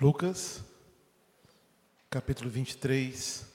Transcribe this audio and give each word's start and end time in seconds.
Lucas, 0.00 0.64
capítulo 2.08 2.48
23, 2.48 3.46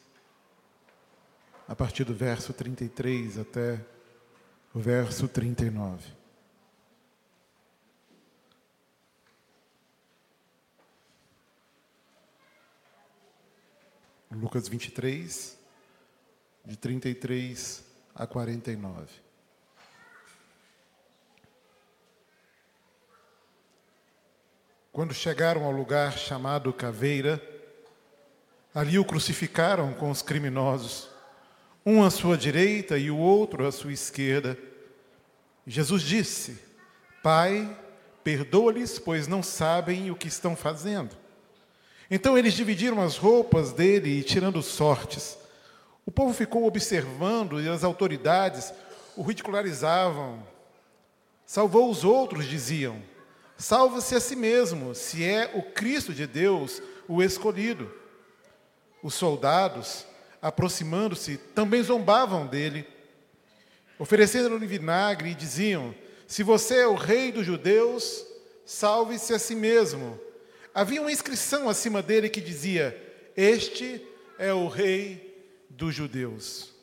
a 1.68 1.76
partir 1.76 2.04
do 2.04 2.14
verso 2.14 2.54
33 2.54 3.40
até 3.40 3.84
o 4.72 4.80
verso 4.80 5.28
39. 5.28 6.06
Lucas 14.30 14.68
23, 14.68 15.58
de 16.64 16.78
33 16.78 17.84
a 18.14 18.28
49. 18.28 19.25
Quando 24.96 25.14
chegaram 25.14 25.66
ao 25.66 25.74
lugar 25.74 26.18
chamado 26.18 26.72
Caveira, 26.72 27.44
ali 28.74 28.98
o 28.98 29.04
crucificaram 29.04 29.92
com 29.92 30.10
os 30.10 30.22
criminosos, 30.22 31.10
um 31.86 32.02
à 32.02 32.10
sua 32.10 32.38
direita 32.38 32.98
e 32.98 33.12
o 33.12 33.18
outro 33.18 33.68
à 33.68 33.74
sua 33.74 33.92
esquerda. 33.92 34.58
Jesus 35.68 36.02
disse: 36.02 36.62
Pai, 37.22 37.78
perdoa-lhes, 38.24 38.98
pois 38.98 39.28
não 39.28 39.44
sabem 39.44 40.10
o 40.12 40.16
que 40.16 40.30
estão 40.30 40.56
fazendo. 40.56 41.14
Então 42.10 42.38
eles 42.38 42.54
dividiram 42.54 43.02
as 43.02 43.18
roupas 43.18 43.74
dele 43.74 44.20
e 44.20 44.24
tirando 44.24 44.62
sortes. 44.62 45.38
O 46.06 46.12
povo 46.12 46.34
ficou 46.34 46.66
observando 46.66 47.60
e 47.60 47.68
as 47.68 47.84
autoridades 47.84 48.74
o 49.18 49.24
ridicularizavam. 49.24 50.42
Salvou 51.46 51.92
os 51.92 52.06
outros, 52.06 52.46
diziam. 52.46 53.14
Salva-se 53.58 54.16
a 54.16 54.20
si 54.20 54.36
mesmo, 54.36 54.94
se 54.94 55.24
é 55.24 55.52
o 55.54 55.62
Cristo 55.62 56.14
de 56.14 56.28
Deus, 56.28 56.82
o 57.08 57.24
escolhido. 57.24 57.92
Os 59.02 59.14
soldados, 59.14 60.06
aproximando-se, 60.42 61.38
também 61.38 61.82
zombavam 61.82 62.48
dele, 62.48 62.86
oferecendo-lhe 63.98 64.68
vinagre 64.68 65.30
e 65.30 65.36
diziam: 65.36 65.96
Se 66.28 66.44
você 66.44 66.80
é 66.80 66.88
o 66.88 66.96
rei 66.96 67.32
dos 67.32 67.46
judeus, 67.46 68.26
salve-se 68.66 69.34
a 69.34 69.40
si 69.40 69.56
mesmo. 69.56 70.20
Havia 70.74 71.00
uma 71.00 71.12
inscrição 71.12 71.70
acima 71.70 72.02
dele 72.02 72.30
que 72.30 72.42
dizia: 72.42 72.96
Este 73.38 74.06
é 74.38 74.54
o 74.54 74.68
rei 74.68 75.48
dos 75.70 75.96
judeus. 75.96 76.74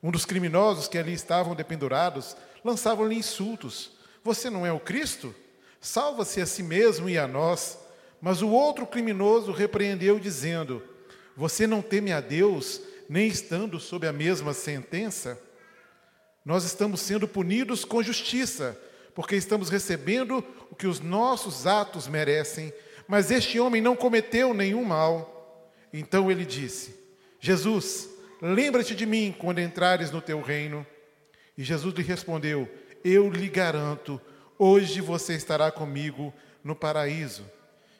Um 0.00 0.12
dos 0.12 0.24
criminosos 0.24 0.86
que 0.86 0.96
ali 0.96 1.12
estavam 1.12 1.56
dependurados 1.56 2.36
lançavam-lhe 2.64 3.16
insultos: 3.16 3.90
Você 4.22 4.48
não 4.48 4.64
é 4.64 4.72
o 4.72 4.78
Cristo? 4.78 5.34
Salva-se 5.80 6.40
a 6.40 6.46
si 6.46 6.62
mesmo 6.62 7.08
e 7.08 7.18
a 7.18 7.26
nós. 7.26 7.78
Mas 8.20 8.42
o 8.42 8.48
outro 8.48 8.86
criminoso 8.86 9.52
repreendeu, 9.52 10.18
dizendo: 10.18 10.82
Você 11.36 11.66
não 11.66 11.82
teme 11.82 12.12
a 12.12 12.20
Deus, 12.20 12.80
nem 13.08 13.28
estando 13.28 13.78
sob 13.78 14.06
a 14.06 14.12
mesma 14.12 14.52
sentença? 14.52 15.40
Nós 16.44 16.64
estamos 16.64 17.00
sendo 17.00 17.28
punidos 17.28 17.84
com 17.84 18.02
justiça, 18.02 18.80
porque 19.14 19.36
estamos 19.36 19.68
recebendo 19.68 20.44
o 20.70 20.74
que 20.74 20.86
os 20.86 21.00
nossos 21.00 21.66
atos 21.66 22.08
merecem 22.08 22.72
mas 23.08 23.30
este 23.30 23.58
homem 23.58 23.80
não 23.80 23.96
cometeu 23.96 24.52
nenhum 24.52 24.84
mal. 24.84 25.72
Então 25.90 26.30
ele 26.30 26.44
disse: 26.44 26.94
Jesus, 27.40 28.06
lembra-te 28.40 28.94
de 28.94 29.06
mim 29.06 29.34
quando 29.36 29.60
entrares 29.60 30.10
no 30.10 30.20
teu 30.20 30.42
reino. 30.42 30.86
E 31.56 31.64
Jesus 31.64 31.94
lhe 31.94 32.02
respondeu: 32.02 32.68
Eu 33.02 33.30
lhe 33.30 33.48
garanto, 33.48 34.20
hoje 34.58 35.00
você 35.00 35.34
estará 35.34 35.70
comigo 35.70 36.32
no 36.64 36.74
paraíso. 36.74 37.44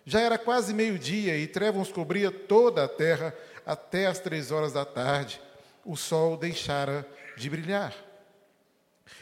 Já 0.05 0.21
era 0.21 0.39
quase 0.39 0.73
meio-dia 0.73 1.37
e 1.37 1.47
trevas 1.47 1.93
cobria 1.93 2.31
toda 2.31 2.85
a 2.85 2.89
terra 2.89 3.35
até 3.65 4.07
as 4.07 4.19
três 4.19 4.51
horas 4.51 4.73
da 4.73 4.85
tarde. 4.85 5.41
O 5.85 5.97
sol 5.97 6.37
deixara 6.37 7.07
de 7.37 7.49
brilhar. 7.49 7.95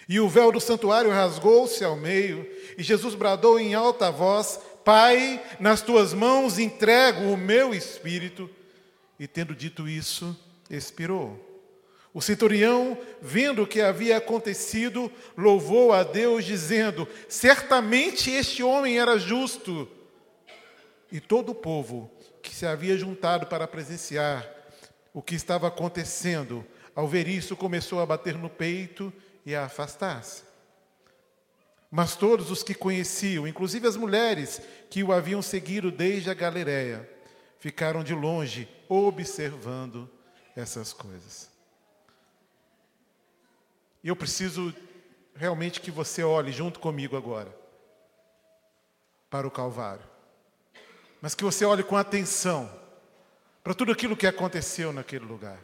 E 0.09 0.21
o 0.21 0.29
véu 0.29 0.53
do 0.53 0.61
santuário 0.61 1.11
rasgou-se 1.11 1.85
ao 1.85 1.97
meio, 1.97 2.49
e 2.79 2.83
Jesus 2.83 3.15
bradou 3.15 3.59
em 3.59 3.75
alta 3.75 4.11
voz: 4.11 4.61
Pai, 4.85 5.43
nas 5.59 5.83
tuas 5.83 6.15
mãos 6.15 6.59
entrego 6.59 7.33
o 7.33 7.37
meu 7.37 7.75
espírito. 7.75 8.49
E 9.19 9.27
tendo 9.27 9.55
dito 9.55 9.89
isso, 9.89 10.37
expirou. 10.71 11.46
O 12.17 12.23
centurião, 12.23 12.97
vendo 13.21 13.63
o 13.63 13.67
que 13.67 13.83
havia 13.83 14.17
acontecido, 14.17 15.13
louvou 15.37 15.93
a 15.93 16.03
Deus, 16.03 16.47
dizendo: 16.47 17.07
Certamente 17.29 18.31
este 18.31 18.63
homem 18.63 18.99
era 18.99 19.19
justo. 19.19 19.87
E 21.13 21.21
todo 21.21 21.51
o 21.51 21.55
povo 21.55 22.11
que 22.43 22.55
se 22.55 22.65
havia 22.65 22.97
juntado 22.97 23.45
para 23.47 23.69
presenciar 23.69 24.51
o 25.13 25.21
que 25.21 25.35
estava 25.35 25.69
acontecendo, 25.69 26.65
ao 26.95 27.07
ver 27.07 27.29
isso, 27.29 27.55
começou 27.55 28.01
a 28.01 28.07
bater 28.07 28.35
no 28.35 28.49
peito 28.49 29.13
e 29.45 29.55
a 29.55 29.67
afastar-se. 29.67 30.43
Mas 31.91 32.17
todos 32.17 32.51
os 32.51 32.63
que 32.63 32.73
conheciam, 32.73 33.47
inclusive 33.47 33.87
as 33.87 33.95
mulheres 33.95 34.63
que 34.89 35.05
o 35.05 35.13
haviam 35.13 35.43
seguido 35.43 35.91
desde 35.91 36.31
a 36.31 36.35
Galiléia, 36.35 37.07
ficaram 37.59 38.03
de 38.03 38.15
longe 38.15 38.67
observando 38.89 40.09
essas 40.57 40.95
coisas. 40.95 41.55
E 44.07 44.09
eu 44.09 44.15
preciso 44.15 44.73
realmente 45.35 45.81
que 45.81 45.91
você 45.91 46.23
olhe 46.23 46.53
junto 46.53 46.79
comigo 46.79 47.17
agora 47.17 47.53
para 49.29 49.49
o 49.49 49.51
Calvário. 49.51 50.07
Mas 51.21 51.35
que 51.35 51.43
você 51.43 51.65
olhe 51.65 51.83
com 51.83 51.97
atenção 51.97 52.73
para 53.65 53.75
tudo 53.75 53.91
aquilo 53.91 54.17
que 54.17 54.29
aconteceu 54.29 54.93
naquele 54.93 55.25
lugar. 55.25 55.59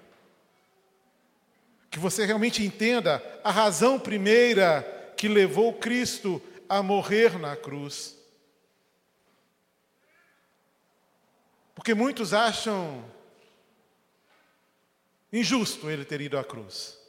Que 1.89 2.01
você 2.01 2.27
realmente 2.27 2.65
entenda 2.65 3.23
a 3.45 3.53
razão 3.53 3.97
primeira 3.97 4.83
que 5.17 5.29
levou 5.29 5.75
Cristo 5.75 6.43
a 6.69 6.83
morrer 6.83 7.39
na 7.39 7.55
cruz. 7.55 8.19
Porque 11.77 11.95
muitos 11.95 12.35
acham 12.35 13.09
injusto 15.33 15.89
ele 15.89 16.05
ter 16.05 16.21
ido 16.21 16.37
à 16.37 16.43
cruz. 16.43 17.01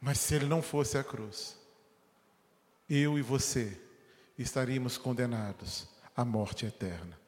Mas 0.00 0.18
se 0.18 0.34
ele 0.34 0.46
não 0.46 0.62
fosse 0.62 0.96
à 0.96 1.04
cruz, 1.04 1.56
eu 2.88 3.18
e 3.18 3.22
você 3.22 3.78
estaríamos 4.38 4.96
condenados 4.96 5.88
à 6.16 6.24
morte 6.24 6.64
eterna. 6.64 7.18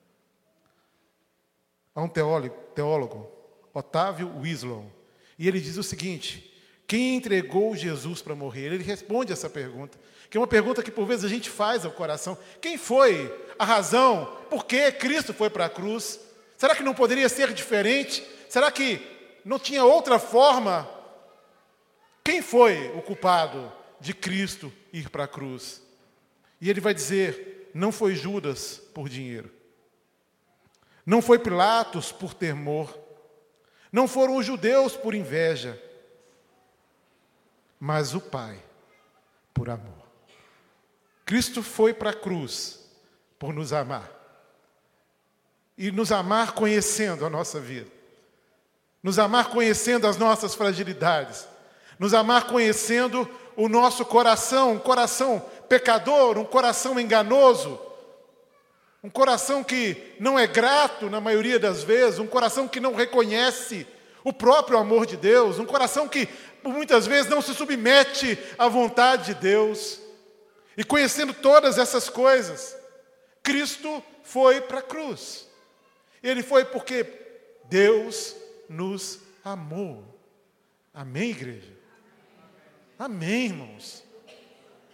Há 1.95 2.03
um 2.03 2.09
teólogo, 2.09 2.55
teólogo 2.75 3.31
Otávio 3.75 4.33
Winslow, 4.41 4.91
e 5.39 5.49
ele 5.49 5.61
diz 5.61 5.77
o 5.77 5.83
seguinte: 5.83 6.51
quem 6.87 7.17
entregou 7.17 7.77
Jesus 7.77 8.23
para 8.23 8.35
morrer? 8.35 8.73
Ele 8.73 8.83
responde 8.83 9.33
essa 9.33 9.51
pergunta, 9.51 9.99
que 10.29 10.37
é 10.37 10.41
uma 10.41 10.47
pergunta 10.47 10.83
que 10.83 10.91
por 10.91 11.07
vezes 11.07 11.25
a 11.25 11.29
gente 11.29 11.51
faz 11.51 11.85
ao 11.85 11.93
coração. 11.93 12.39
Quem 12.61 12.79
foi 12.79 13.33
a 13.59 13.65
razão? 13.65 14.37
Por 14.49 14.65
que 14.65 14.91
Cristo 14.93 15.35
foi 15.35 15.51
para 15.51 15.67
a 15.67 15.71
cruz? 15.71 16.21
Será 16.57 16.75
que 16.75 16.83
não 16.83 16.95
poderia 16.95 17.29
ser 17.29 17.53
diferente? 17.53 18.23
Será 18.49 18.71
que 18.71 19.01
não 19.45 19.59
tinha 19.59 19.85
outra 19.85 20.19
forma? 20.19 21.00
Quem 22.25 22.43
foi 22.43 22.91
o 22.97 23.03
culpado 23.03 23.73
de 24.01 24.15
Cristo 24.15 24.73
ir 24.93 25.09
para 25.11 25.25
a 25.25 25.29
cruz? 25.29 25.83
E 26.61 26.69
ele 26.69 26.81
vai 26.81 26.95
dizer: 26.95 27.71
não 27.75 27.91
foi 27.91 28.15
Judas 28.15 28.81
por 28.95 29.09
dinheiro, 29.09 29.51
não 31.05 31.23
foi 31.23 31.39
Pilatos 31.39 32.13
por 32.13 32.35
temor, 32.35 32.97
não 33.93 34.07
foram 34.07 34.37
os 34.37 34.47
judeus 34.47 34.97
por 34.97 35.15
inveja 35.15 35.81
mas 37.81 38.15
o 38.15 38.21
Pai 38.21 38.63
por 39.55 39.71
amor. 39.71 40.07
Cristo 41.25 41.63
foi 41.63 41.95
para 41.95 42.11
a 42.11 42.15
cruz 42.15 42.79
por 43.39 43.55
nos 43.55 43.73
amar. 43.73 44.11
E 45.78 45.91
nos 45.91 46.13
amar 46.13 46.53
conhecendo 46.53 47.25
a 47.25 47.31
nossa 47.31 47.59
vida. 47.59 47.91
Nos 49.03 49.19
amar 49.19 49.49
conhecendo 49.49 50.07
as 50.07 50.19
nossas 50.19 50.55
fragilidades. 50.55 51.49
Nos 52.01 52.15
amar 52.15 52.47
conhecendo 52.47 53.29
o 53.55 53.69
nosso 53.69 54.07
coração, 54.07 54.73
um 54.73 54.79
coração 54.79 55.45
pecador, 55.69 56.39
um 56.39 56.47
coração 56.47 56.99
enganoso. 56.99 57.79
Um 59.05 59.11
coração 59.11 59.63
que 59.63 60.15
não 60.19 60.39
é 60.39 60.47
grato 60.47 61.11
na 61.11 61.21
maioria 61.21 61.59
das 61.59 61.83
vezes, 61.83 62.19
um 62.19 62.27
coração 62.27 62.67
que 62.67 62.81
não 62.81 62.95
reconhece 62.95 63.87
o 64.25 64.33
próprio 64.33 64.79
amor 64.79 65.05
de 65.05 65.19
Deus, 65.19 65.59
um 65.59 65.67
coração 65.67 66.09
que 66.09 66.27
muitas 66.65 67.07
vezes 67.07 67.31
não 67.31 67.43
se 67.43 67.53
submete 67.53 68.39
à 68.59 68.67
vontade 68.67 69.35
de 69.35 69.35
Deus. 69.35 70.01
E 70.79 70.83
conhecendo 70.83 71.35
todas 71.35 71.77
essas 71.77 72.09
coisas, 72.09 72.75
Cristo 73.43 74.03
foi 74.23 74.63
para 74.63 74.79
a 74.79 74.83
cruz. 74.83 75.47
Ele 76.23 76.43
foi 76.43 76.65
porque 76.65 77.07
Deus 77.67 78.35
nos 78.71 79.19
amou. 79.45 80.03
Amém, 80.95 81.29
igreja? 81.29 81.79
Amém, 83.01 83.47
irmãos. 83.47 84.05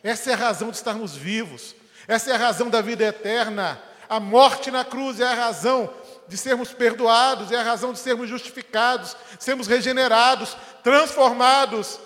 Essa 0.01 0.31
é 0.31 0.35
a 0.35 0.37
razão 0.37 0.71
de 0.71 0.77
estarmos 0.77 1.17
vivos. 1.17 1.75
Essa 2.07 2.31
é 2.31 2.35
a 2.35 2.39
razão 2.39 2.71
da 2.71 2.81
vida 2.81 3.03
eterna. 3.03 3.83
A 4.09 4.21
morte 4.21 4.71
na 4.71 4.85
cruz 4.85 5.19
é 5.19 5.25
a 5.25 5.35
razão 5.35 5.93
de 6.29 6.37
sermos 6.37 6.73
perdoados, 6.73 7.51
é 7.51 7.57
a 7.57 7.65
razão 7.65 7.93
de 7.93 7.99
sermos 7.99 8.29
justificados, 8.29 9.17
sermos 9.41 9.67
regenerados, 9.67 10.57
transformados. 10.85 11.99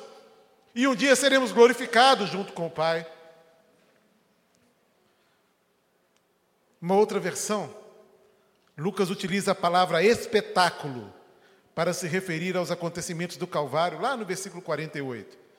E 0.75 0.89
um 0.89 0.95
dia 0.95 1.15
seremos 1.15 1.53
glorificados 1.53 2.31
junto 2.31 2.55
com 2.55 2.69
o 2.69 2.71
Pai. 2.71 3.07
Uma 6.81 6.95
outra 6.95 7.21
versão, 7.21 7.77
Lucas 8.75 9.11
utiliza 9.11 9.53
a 9.53 9.55
palavra 9.55 10.03
espetáculo 10.03 11.13
para 11.75 11.93
se 11.93 12.09
referir 12.09 12.57
aos 12.57 12.71
acontecimentos 12.71 13.37
do 13.37 13.47
Calvário, 13.47 14.01
lá 14.01 14.17
no 14.17 14.25
versículo 14.25 14.63
48. 14.63 15.50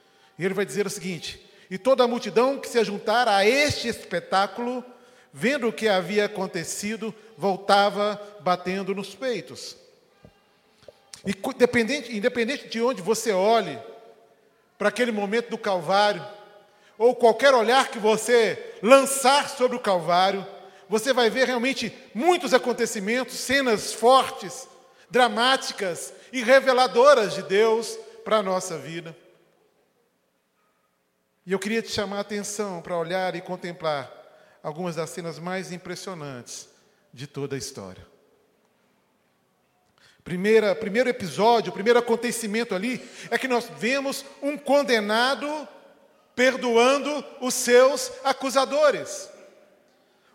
E 0.42 0.46
ele 0.46 0.56
vai 0.56 0.66
dizer 0.66 0.88
o 0.88 0.90
seguinte: 0.90 1.40
E 1.70 1.78
toda 1.78 2.04
a 2.04 2.08
multidão 2.08 2.58
que 2.58 2.68
se 2.68 2.80
ajuntara 2.80 3.36
a 3.36 3.46
este 3.46 3.88
espetáculo, 3.88 4.84
vendo 5.32 5.68
o 5.68 5.72
que 5.72 5.88
havia 5.88 6.26
acontecido, 6.26 7.14
voltava 7.38 8.20
batendo 8.40 8.96
nos 8.96 9.14
peitos. 9.14 9.78
E 11.24 11.36
independente, 11.48 12.18
independente 12.18 12.68
de 12.68 12.82
onde 12.82 13.04
você 13.04 13.32
olhe 13.32 13.78
para 14.80 14.90
aquele 14.90 15.12
momento 15.12 15.52
do 15.52 15.60
Calvário, 15.60 16.26
ou 16.98 17.14
qualquer 17.14 17.54
olhar 17.54 17.90
que 17.90 18.00
você 18.00 18.78
lançar 18.82 19.48
sobre 19.48 19.78
o 19.78 19.80
Calvário, 19.80 20.44
você 20.90 21.14
vai 21.14 21.30
ver 21.30 21.46
realmente 21.46 21.96
muitos 22.16 22.52
acontecimentos, 22.52 23.36
cenas 23.36 23.94
fortes, 23.94 24.68
dramáticas 25.08 26.12
e 26.34 26.42
reveladoras 26.42 27.36
de 27.36 27.44
Deus 27.44 27.96
para 28.26 28.38
a 28.38 28.44
nossa 28.44 28.80
vida. 28.80 29.16
E 31.46 31.52
eu 31.52 31.60
queria 31.60 31.82
te 31.82 31.90
chamar 31.90 32.18
a 32.18 32.22
atenção 32.22 32.82
para 32.82 32.98
olhar 32.98 33.36
e 33.36 33.42
contemplar 33.42 34.12
algumas 34.62 34.96
das 34.96 35.10
cenas 35.10 35.40
mais 35.40 35.72
impressionantes 35.72 36.70
de 37.12 37.26
toda 37.26 37.56
a 37.56 37.60
história. 37.60 38.06
Primeira, 40.24 40.76
primeiro 40.76 41.10
episódio, 41.10 41.72
o 41.72 41.74
primeiro 41.74 41.98
acontecimento 41.98 42.76
ali 42.76 43.04
é 43.32 43.38
que 43.40 43.48
nós 43.48 43.68
vemos 43.80 44.24
um 44.42 44.56
condenado 44.56 45.68
perdoando 46.36 47.26
os 47.42 47.56
seus 47.56 48.12
acusadores. 48.24 49.30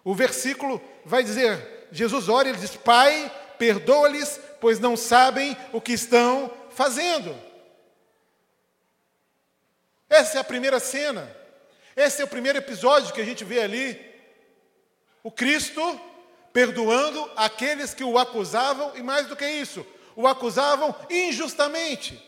O 0.02 0.12
versículo 0.12 0.80
vai 1.04 1.22
dizer: 1.22 1.88
Jesus 1.92 2.28
ora 2.28 2.48
e 2.48 2.56
diz: 2.56 2.74
Pai, 2.76 3.30
perdoa-lhes, 3.58 4.40
pois 4.60 4.80
não 4.80 4.96
sabem 4.96 5.56
o 5.72 5.80
que 5.80 5.92
estão 5.92 6.50
fazendo. 6.70 7.34
Essa 10.08 10.38
é 10.38 10.40
a 10.40 10.44
primeira 10.44 10.78
cena. 10.78 11.34
Esse 11.94 12.22
é 12.22 12.24
o 12.24 12.28
primeiro 12.28 12.58
episódio 12.58 13.12
que 13.12 13.20
a 13.20 13.24
gente 13.24 13.44
vê 13.44 13.60
ali. 13.60 14.14
O 15.22 15.30
Cristo 15.30 16.00
perdoando 16.52 17.30
aqueles 17.36 17.92
que 17.92 18.04
o 18.04 18.18
acusavam, 18.18 18.96
e 18.96 19.02
mais 19.02 19.26
do 19.26 19.36
que 19.36 19.46
isso, 19.46 19.86
o 20.14 20.26
acusavam 20.26 20.94
injustamente. 21.10 22.22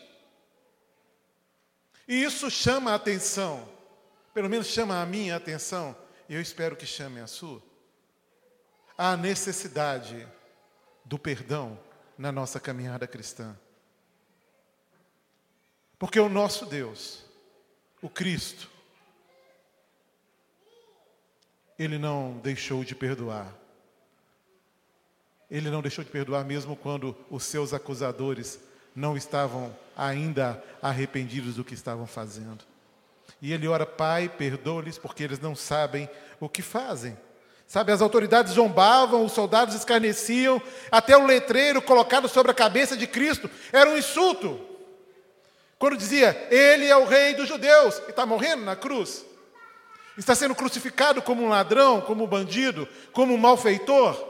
E 2.07 2.23
isso 2.23 2.49
chama 2.49 2.91
a 2.91 2.95
atenção, 2.95 3.67
pelo 4.33 4.49
menos 4.49 4.67
chama 4.67 5.01
a 5.01 5.05
minha 5.05 5.35
atenção, 5.35 5.95
e 6.27 6.35
eu 6.35 6.41
espero 6.41 6.75
que 6.75 6.85
chame 6.85 7.19
a 7.19 7.27
sua 7.27 7.69
a 9.01 9.15
necessidade 9.15 10.27
do 11.05 11.17
perdão 11.17 11.79
na 12.17 12.33
nossa 12.33 12.59
caminhada 12.59 13.07
cristã. 13.07 13.57
Porque 15.97 16.19
o 16.19 16.27
nosso 16.27 16.65
Deus, 16.65 17.23
o 18.01 18.09
Cristo, 18.09 18.69
ele 21.77 21.97
não 21.97 22.37
deixou 22.43 22.83
de 22.83 22.93
perdoar. 22.93 23.53
Ele 25.49 25.69
não 25.69 25.81
deixou 25.81 26.03
de 26.03 26.11
perdoar 26.11 26.45
mesmo 26.45 26.75
quando 26.75 27.15
os 27.29 27.43
seus 27.43 27.73
acusadores 27.73 28.59
não 28.95 29.15
estavam 29.15 29.75
ainda 29.95 30.63
arrependidos 30.81 31.55
do 31.55 31.63
que 31.63 31.73
estavam 31.73 32.05
fazendo. 32.05 32.63
E 33.41 33.53
ele 33.53 33.67
ora, 33.67 33.85
Pai, 33.85 34.27
perdoa-lhes 34.27 34.97
porque 34.97 35.23
eles 35.23 35.39
não 35.39 35.55
sabem 35.55 36.09
o 36.39 36.49
que 36.49 36.61
fazem. 36.61 37.17
Sabe, 37.65 37.91
as 37.91 38.01
autoridades 38.01 38.53
zombavam, 38.53 39.23
os 39.23 39.31
soldados 39.31 39.75
escarneciam, 39.75 40.61
até 40.91 41.15
o 41.15 41.25
letreiro 41.25 41.81
colocado 41.81 42.27
sobre 42.27 42.51
a 42.51 42.55
cabeça 42.55 42.97
de 42.97 43.05
Cristo 43.05 43.49
era 43.71 43.89
um 43.89 43.97
insulto. 43.97 44.68
Quando 45.79 45.95
dizia, 45.95 46.47
Ele 46.51 46.85
é 46.85 46.97
o 46.97 47.05
Rei 47.05 47.33
dos 47.33 47.47
Judeus, 47.47 47.99
e 47.99 48.09
está 48.09 48.25
morrendo 48.25 48.65
na 48.65 48.75
cruz, 48.75 49.25
está 50.17 50.35
sendo 50.35 50.53
crucificado 50.53 51.21
como 51.21 51.41
um 51.41 51.47
ladrão, 51.47 52.01
como 52.01 52.25
um 52.25 52.27
bandido, 52.27 52.85
como 53.13 53.33
um 53.33 53.37
malfeitor. 53.37 54.27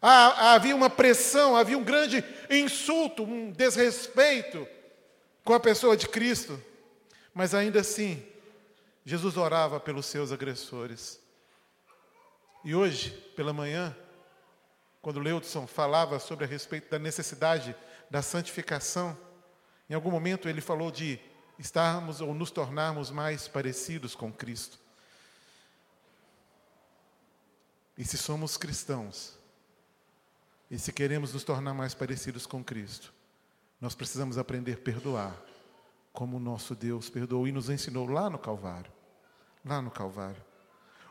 havia 0.00 0.74
uma 0.76 0.88
pressão, 0.88 1.56
havia 1.56 1.76
um 1.76 1.82
grande 1.82 2.24
insulto, 2.48 3.24
um 3.24 3.50
desrespeito 3.50 4.68
com 5.44 5.52
a 5.52 5.58
pessoa 5.58 5.96
de 5.96 6.08
Cristo, 6.08 6.62
mas 7.34 7.52
ainda 7.52 7.80
assim, 7.80 8.24
Jesus 9.04 9.36
orava 9.36 9.80
pelos 9.80 10.06
seus 10.06 10.30
agressores. 10.30 11.20
E 12.64 12.72
hoje, 12.72 13.10
pela 13.34 13.52
manhã, 13.52 13.96
quando 15.02 15.20
Leudson 15.20 15.66
falava 15.66 16.20
sobre 16.20 16.44
a 16.44 16.48
respeito 16.48 16.88
da 16.88 16.98
necessidade 16.98 17.74
da 18.08 18.22
santificação, 18.22 19.16
em 19.88 19.94
algum 19.94 20.10
momento 20.10 20.48
ele 20.48 20.60
falou 20.60 20.90
de 20.90 21.18
estarmos 21.58 22.20
ou 22.20 22.34
nos 22.34 22.50
tornarmos 22.50 23.10
mais 23.10 23.48
parecidos 23.48 24.14
com 24.14 24.32
Cristo. 24.32 24.78
E 27.96 28.04
se 28.04 28.18
somos 28.18 28.56
cristãos, 28.56 29.38
e 30.70 30.78
se 30.78 30.92
queremos 30.92 31.32
nos 31.32 31.44
tornar 31.44 31.72
mais 31.72 31.94
parecidos 31.94 32.44
com 32.44 32.62
Cristo, 32.62 33.12
nós 33.80 33.94
precisamos 33.94 34.36
aprender 34.36 34.74
a 34.74 34.76
perdoar, 34.76 35.36
como 36.12 36.36
o 36.36 36.40
nosso 36.40 36.74
Deus 36.74 37.08
perdoou 37.08 37.46
e 37.46 37.52
nos 37.52 37.70
ensinou 37.70 38.06
lá 38.06 38.28
no 38.28 38.38
Calvário. 38.38 38.90
Lá 39.64 39.80
no 39.80 39.90
Calvário. 39.90 40.42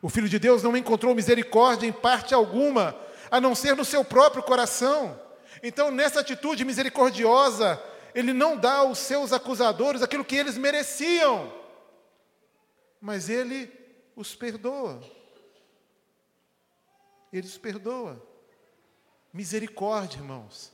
O 0.01 0.09
Filho 0.09 0.29
de 0.29 0.37
Deus 0.37 0.61
não 0.61 0.75
encontrou 0.75 1.15
misericórdia 1.15 1.87
em 1.87 1.91
parte 1.91 2.33
alguma, 2.33 2.95
a 3.31 3.39
não 3.39 3.55
ser 3.55 3.75
no 3.75 3.85
seu 3.85 4.03
próprio 4.03 4.43
coração. 4.43 5.19
Então, 5.63 5.89
nessa 5.89 6.19
atitude 6.19 6.65
misericordiosa, 6.65 7.81
ele 8.15 8.31
não 8.31 8.55
dá 8.55 8.77
aos 8.77 8.97
seus 8.97 9.33
acusadores 9.33 10.01
aquilo 10.01 10.23
que 10.23 10.37
eles 10.37 10.57
mereciam, 10.57 11.53
mas 13.01 13.29
ele 13.29 13.69
os 14.15 14.33
perdoa. 14.33 15.01
Ele 17.31 17.45
os 17.45 17.57
perdoa. 17.57 18.25
Misericórdia, 19.33 20.17
irmãos. 20.17 20.71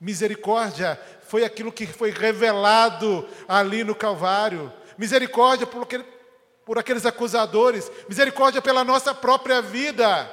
Misericórdia 0.00 0.98
foi 1.22 1.44
aquilo 1.44 1.72
que 1.72 1.84
foi 1.84 2.10
revelado 2.10 3.28
ali 3.48 3.82
no 3.82 3.96
Calvário. 3.96 4.72
Misericórdia 4.96 5.66
porque 5.66 6.04
por 6.64 6.78
aqueles 6.78 7.04
acusadores, 7.04 7.90
misericórdia 8.08 8.62
pela 8.62 8.84
nossa 8.84 9.12
própria 9.12 9.60
vida, 9.60 10.30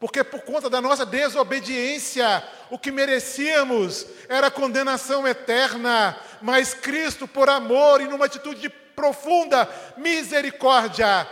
porque 0.00 0.24
por 0.24 0.40
conta 0.40 0.70
da 0.70 0.80
nossa 0.80 1.04
desobediência, 1.04 2.42
o 2.70 2.78
que 2.78 2.90
merecíamos 2.90 4.06
era 4.30 4.50
condenação 4.50 5.28
eterna, 5.28 6.18
mas 6.40 6.72
Cristo, 6.72 7.28
por 7.28 7.50
amor 7.50 8.00
e 8.00 8.08
numa 8.08 8.24
atitude 8.24 8.62
de 8.62 8.70
profunda 8.70 9.68
misericórdia, 9.98 11.28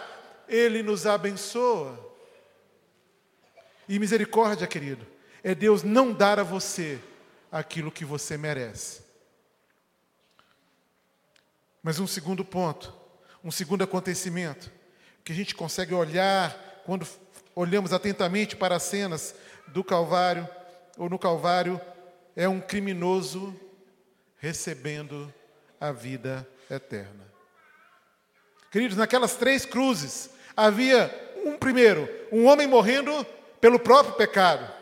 Ele 0.46 0.82
nos 0.82 1.06
abençoa. 1.06 1.98
E 3.88 3.98
misericórdia, 3.98 4.66
querido, 4.66 5.06
é 5.42 5.54
Deus 5.54 5.82
não 5.82 6.12
dar 6.12 6.38
a 6.38 6.42
você 6.42 7.00
aquilo 7.50 7.90
que 7.90 8.04
você 8.04 8.37
merece. 8.37 9.00
Mas 11.82 11.98
um 11.98 12.06
segundo 12.06 12.44
ponto, 12.44 12.94
um 13.42 13.50
segundo 13.50 13.82
acontecimento 13.82 14.70
que 15.25 15.32
a 15.32 15.34
gente 15.34 15.54
consegue 15.54 15.94
olhar 15.94 16.82
quando 16.84 17.06
olhamos 17.58 17.92
atentamente 17.92 18.54
para 18.54 18.76
as 18.76 18.84
cenas 18.84 19.34
do 19.66 19.82
Calvário 19.82 20.48
ou 20.96 21.10
no 21.10 21.18
Calvário 21.18 21.80
é 22.36 22.48
um 22.48 22.60
criminoso 22.60 23.52
recebendo 24.36 25.34
a 25.80 25.90
vida 25.90 26.48
eterna. 26.70 27.26
Queridos, 28.70 28.96
naquelas 28.96 29.34
três 29.34 29.66
cruzes 29.66 30.30
havia 30.56 31.12
um 31.44 31.58
primeiro, 31.58 32.08
um 32.30 32.46
homem 32.46 32.68
morrendo 32.68 33.26
pelo 33.60 33.80
próprio 33.80 34.14
pecado. 34.14 34.72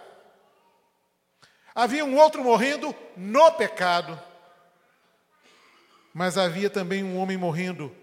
Havia 1.74 2.04
um 2.04 2.18
outro 2.18 2.44
morrendo 2.44 2.94
no 3.16 3.52
pecado. 3.52 4.20
Mas 6.12 6.36
havia 6.36 6.68
também 6.68 7.02
um 7.02 7.16
homem 7.18 7.38
morrendo 7.38 7.94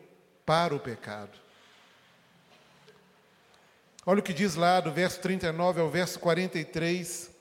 para 0.44 0.74
o 0.74 0.80
pecado. 0.80 1.43
Olha 4.06 4.20
o 4.20 4.24
que 4.24 4.34
diz 4.34 4.56
lá 4.56 4.82
do 4.82 4.92
verso 4.92 5.22
39 5.22 5.80
ao 5.80 5.90
verso 5.90 6.20
43. 6.20 7.32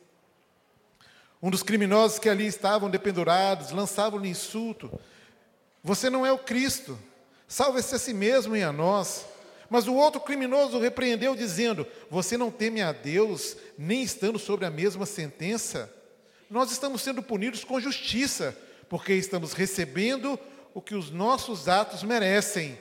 Um 1.42 1.50
dos 1.50 1.62
criminosos 1.62 2.20
que 2.20 2.28
ali 2.28 2.46
estavam 2.46 2.88
dependurados 2.88 3.72
lançavam-lhe 3.72 4.28
insulto: 4.28 5.00
Você 5.82 6.08
não 6.08 6.24
é 6.24 6.30
o 6.30 6.38
Cristo, 6.38 6.96
salve-se 7.48 7.96
a 7.96 7.98
si 7.98 8.14
mesmo 8.14 8.54
e 8.54 8.62
a 8.62 8.72
nós. 8.72 9.26
Mas 9.68 9.88
o 9.88 9.94
outro 9.94 10.20
criminoso 10.20 10.78
repreendeu, 10.78 11.34
dizendo: 11.34 11.84
Você 12.08 12.36
não 12.36 12.50
teme 12.50 12.80
a 12.80 12.92
Deus, 12.92 13.56
nem 13.76 14.02
estando 14.02 14.38
sobre 14.38 14.64
a 14.64 14.70
mesma 14.70 15.04
sentença? 15.04 15.92
Nós 16.48 16.70
estamos 16.70 17.02
sendo 17.02 17.22
punidos 17.24 17.64
com 17.64 17.80
justiça, 17.80 18.56
porque 18.88 19.14
estamos 19.14 19.52
recebendo 19.52 20.38
o 20.74 20.80
que 20.80 20.94
os 20.94 21.10
nossos 21.10 21.68
atos 21.68 22.04
merecem. 22.04 22.78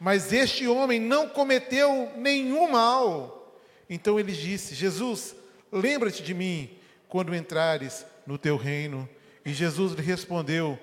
Mas 0.00 0.32
este 0.32 0.66
homem 0.66 0.98
não 0.98 1.28
cometeu 1.28 2.10
nenhum 2.16 2.70
mal. 2.70 3.54
Então 3.88 4.18
ele 4.18 4.32
disse: 4.32 4.74
Jesus, 4.74 5.36
lembra-te 5.70 6.22
de 6.22 6.32
mim 6.32 6.70
quando 7.06 7.34
entrares 7.34 8.06
no 8.26 8.38
teu 8.38 8.56
reino. 8.56 9.06
E 9.44 9.52
Jesus 9.52 9.92
lhe 9.92 10.00
respondeu: 10.00 10.78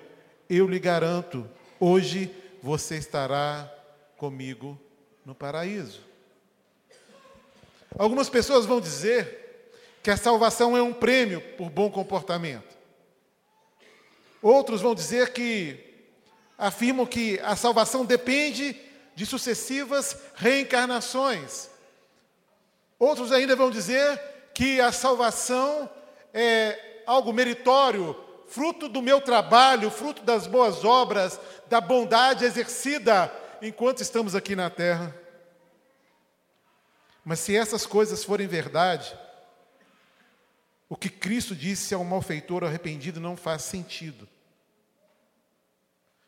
Eu 0.48 0.68
lhe 0.68 0.78
garanto, 0.78 1.50
hoje 1.80 2.32
você 2.62 2.96
estará 2.96 3.68
comigo 4.16 4.80
no 5.26 5.34
paraíso. 5.34 6.06
Algumas 7.98 8.30
pessoas 8.30 8.66
vão 8.66 8.80
dizer 8.80 9.72
que 10.00 10.12
a 10.12 10.16
salvação 10.16 10.76
é 10.76 10.82
um 10.82 10.92
prêmio 10.92 11.40
por 11.56 11.68
bom 11.68 11.90
comportamento. 11.90 12.78
Outros 14.40 14.80
vão 14.80 14.94
dizer 14.94 15.32
que 15.32 15.76
afirmam 16.56 17.04
que 17.04 17.40
a 17.40 17.56
salvação 17.56 18.04
depende 18.04 18.76
de 19.18 19.26
sucessivas 19.26 20.16
reencarnações. 20.36 21.68
Outros 23.00 23.32
ainda 23.32 23.56
vão 23.56 23.68
dizer 23.68 24.16
que 24.54 24.80
a 24.80 24.92
salvação 24.92 25.90
é 26.32 27.02
algo 27.04 27.32
meritório, 27.32 28.14
fruto 28.46 28.88
do 28.88 29.02
meu 29.02 29.20
trabalho, 29.20 29.90
fruto 29.90 30.22
das 30.22 30.46
boas 30.46 30.84
obras, 30.84 31.40
da 31.66 31.80
bondade 31.80 32.44
exercida 32.44 33.32
enquanto 33.60 34.02
estamos 34.02 34.36
aqui 34.36 34.54
na 34.54 34.70
terra. 34.70 35.12
Mas 37.24 37.40
se 37.40 37.56
essas 37.56 37.84
coisas 37.84 38.22
forem 38.22 38.46
verdade, 38.46 39.18
o 40.88 40.94
que 40.94 41.08
Cristo 41.10 41.56
disse 41.56 41.92
ao 41.92 42.04
malfeitor 42.04 42.62
arrependido 42.62 43.18
não 43.18 43.36
faz 43.36 43.62
sentido. 43.62 44.28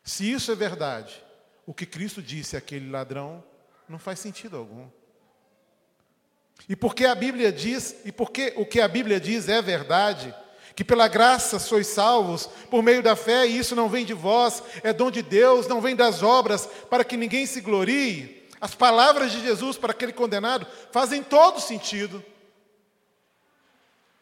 Se 0.03 0.29
isso 0.29 0.51
é 0.51 0.55
verdade, 0.55 1.23
o 1.71 1.73
que 1.73 1.85
Cristo 1.85 2.21
disse 2.21 2.57
àquele 2.57 2.91
ladrão 2.91 3.41
não 3.87 3.97
faz 3.97 4.19
sentido 4.19 4.57
algum. 4.57 4.89
E 6.67 6.75
porque 6.75 7.05
a 7.05 7.15
Bíblia 7.15 7.49
diz, 7.49 7.95
e 8.03 8.11
porque 8.11 8.51
o 8.57 8.65
que 8.65 8.81
a 8.81 8.89
Bíblia 8.89 9.21
diz 9.21 9.47
é 9.47 9.61
verdade, 9.61 10.35
que 10.75 10.83
pela 10.83 11.07
graça 11.07 11.59
sois 11.59 11.87
salvos 11.87 12.47
por 12.69 12.83
meio 12.83 13.01
da 13.01 13.15
fé, 13.15 13.47
e 13.47 13.57
isso 13.57 13.73
não 13.73 13.87
vem 13.87 14.03
de 14.03 14.13
vós, 14.13 14.61
é 14.83 14.91
dom 14.91 15.09
de 15.09 15.21
Deus, 15.21 15.65
não 15.65 15.79
vem 15.79 15.95
das 15.95 16.21
obras, 16.21 16.67
para 16.89 17.05
que 17.05 17.15
ninguém 17.15 17.45
se 17.45 17.61
glorie. 17.61 18.45
As 18.59 18.75
palavras 18.75 19.31
de 19.31 19.39
Jesus 19.39 19.77
para 19.77 19.91
aquele 19.91 20.11
condenado 20.11 20.67
fazem 20.91 21.23
todo 21.23 21.61
sentido. 21.61 22.21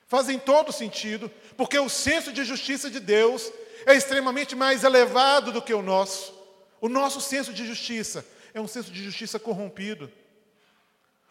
Fazem 0.05 0.37
todo 0.37 0.71
sentido, 0.71 1.31
porque 1.57 1.79
o 1.79 1.89
senso 1.89 2.31
de 2.31 2.43
justiça 2.43 2.91
de 2.91 2.99
Deus 2.99 3.51
é 3.87 3.95
extremamente 3.95 4.55
mais 4.55 4.83
elevado 4.83 5.51
do 5.51 5.63
que 5.63 5.73
o 5.73 5.81
nosso. 5.81 6.37
O 6.81 6.89
nosso 6.89 7.19
senso 7.21 7.53
de 7.53 7.65
justiça 7.65 8.25
é 8.53 8.61
um 8.61 8.67
senso 8.67 8.91
de 8.91 9.03
justiça 9.03 9.39
corrompido, 9.39 10.11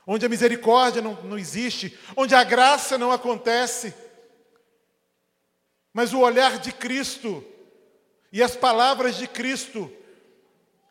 onde 0.06 0.24
a 0.24 0.28
misericórdia 0.28 1.02
não, 1.02 1.14
não 1.22 1.38
existe, 1.38 1.98
onde 2.16 2.34
a 2.34 2.44
graça 2.44 2.96
não 2.96 3.12
acontece 3.12 3.94
mas 5.98 6.12
o 6.12 6.20
olhar 6.20 6.58
de 6.58 6.70
Cristo 6.70 7.44
e 8.32 8.40
as 8.40 8.54
palavras 8.54 9.16
de 9.16 9.26
Cristo 9.26 9.90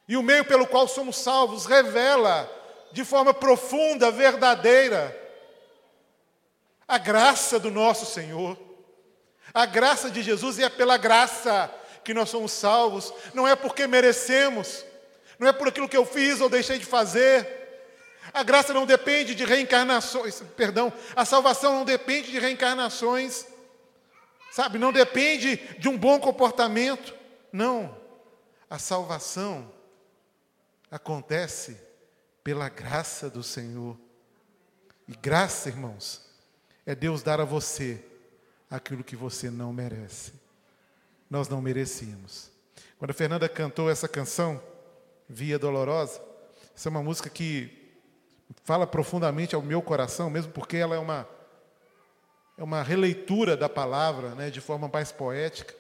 e 0.05 0.17
o 0.17 0.21
meio 0.21 0.43
pelo 0.43 0.67
qual 0.67 0.85
somos 0.85 1.15
salvos 1.15 1.65
revela 1.65 2.51
de 2.91 3.05
forma 3.05 3.33
profunda, 3.33 4.11
verdadeira, 4.11 5.15
a 6.85 6.97
graça 6.97 7.57
do 7.57 7.71
nosso 7.71 8.05
Senhor. 8.05 8.57
A 9.53 9.65
graça 9.65 10.09
de 10.11 10.21
Jesus 10.21 10.57
e 10.57 10.63
é 10.63 10.69
pela 10.69 10.97
graça 10.97 11.73
que 12.07 12.13
nós 12.13 12.29
somos 12.29 12.53
salvos, 12.53 13.13
não 13.33 13.45
é 13.45 13.53
porque 13.53 13.85
merecemos, 13.85 14.85
não 15.37 15.45
é 15.45 15.51
por 15.51 15.67
aquilo 15.67 15.89
que 15.89 15.97
eu 15.97 16.05
fiz 16.05 16.39
ou 16.39 16.47
deixei 16.47 16.79
de 16.79 16.85
fazer. 16.85 17.45
A 18.33 18.43
graça 18.43 18.73
não 18.73 18.85
depende 18.85 19.35
de 19.35 19.43
reencarnações, 19.43 20.41
perdão, 20.55 20.93
a 21.13 21.25
salvação 21.25 21.73
não 21.73 21.83
depende 21.83 22.31
de 22.31 22.39
reencarnações. 22.39 23.45
Sabe, 24.53 24.79
não 24.79 24.93
depende 24.93 25.57
de 25.77 25.89
um 25.89 25.97
bom 25.97 26.17
comportamento. 26.17 27.13
Não. 27.51 27.93
A 28.69 28.79
salvação 28.79 29.69
acontece 30.89 31.77
pela 32.41 32.69
graça 32.69 33.29
do 33.29 33.43
Senhor. 33.43 33.99
E 35.09 35.13
graça, 35.13 35.67
irmãos, 35.67 36.21
é 36.85 36.95
Deus 36.95 37.21
dar 37.21 37.41
a 37.41 37.45
você 37.45 38.01
aquilo 38.71 39.03
que 39.03 39.15
você 39.17 39.49
não 39.49 39.73
merece. 39.73 40.46
Nós 41.29 41.49
não 41.49 41.61
merecíamos. 41.61 42.51
Quando 42.97 43.11
a 43.11 43.13
Fernanda 43.13 43.47
cantou 43.47 43.89
essa 43.89 44.07
canção, 44.07 44.61
Via 45.29 45.59
Dolorosa, 45.59 46.21
essa 46.75 46.87
é 46.87 46.91
uma 46.91 47.03
música 47.03 47.29
que 47.29 47.95
fala 48.63 48.87
profundamente 48.87 49.55
ao 49.55 49.61
meu 49.61 49.81
coração, 49.81 50.29
mesmo 50.29 50.51
porque 50.51 50.77
ela 50.77 50.95
é 50.95 50.99
uma 50.99 51.27
é 52.57 52.63
uma 52.63 52.81
releitura 52.81 53.55
da 53.55 53.69
palavra, 53.69 54.33
né, 54.33 54.49
de 54.49 54.59
forma 54.59 54.87
mais 54.87 55.11
poética. 55.11 55.75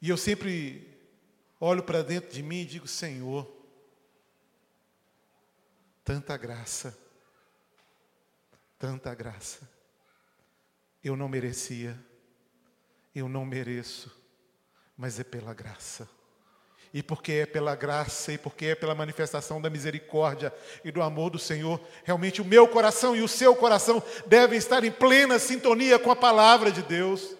E 0.00 0.08
eu 0.08 0.16
sempre 0.16 0.96
olho 1.58 1.82
para 1.82 2.02
dentro 2.02 2.30
de 2.30 2.42
mim 2.42 2.60
e 2.60 2.66
digo: 2.66 2.86
Senhor, 2.86 3.50
tanta 6.04 6.36
graça, 6.36 6.96
tanta 8.78 9.12
graça. 9.14 9.68
Eu 11.02 11.16
não 11.16 11.28
merecia, 11.28 11.98
eu 13.14 13.28
não 13.28 13.44
mereço, 13.44 14.10
mas 14.96 15.20
é 15.20 15.24
pela 15.24 15.54
graça 15.54 16.08
e 16.94 17.02
porque 17.02 17.32
é 17.32 17.46
pela 17.46 17.74
graça 17.74 18.32
e 18.32 18.38
porque 18.38 18.66
é 18.66 18.74
pela 18.76 18.94
manifestação 18.94 19.60
da 19.60 19.68
misericórdia 19.68 20.54
e 20.84 20.92
do 20.92 21.02
amor 21.02 21.28
do 21.28 21.40
Senhor, 21.40 21.80
realmente 22.04 22.40
o 22.40 22.44
meu 22.44 22.68
coração 22.68 23.16
e 23.16 23.20
o 23.20 23.26
seu 23.26 23.56
coração 23.56 24.00
devem 24.26 24.56
estar 24.56 24.84
em 24.84 24.92
plena 24.92 25.40
sintonia 25.40 25.98
com 25.98 26.12
a 26.12 26.16
palavra 26.16 26.70
de 26.70 26.82
Deus. 26.82 27.34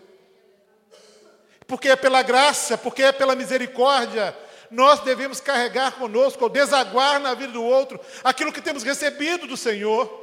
Porque 1.68 1.88
é 1.88 1.94
pela 1.94 2.20
graça, 2.20 2.76
porque 2.76 3.04
é 3.04 3.12
pela 3.12 3.36
misericórdia, 3.36 4.36
nós 4.72 4.98
devemos 4.98 5.38
carregar 5.38 5.92
conosco, 5.92 6.42
ou 6.42 6.50
desaguar 6.50 7.20
na 7.20 7.32
vida 7.32 7.52
do 7.52 7.62
outro, 7.62 8.00
aquilo 8.24 8.52
que 8.52 8.60
temos 8.60 8.82
recebido 8.82 9.46
do 9.46 9.56
Senhor. 9.56 10.22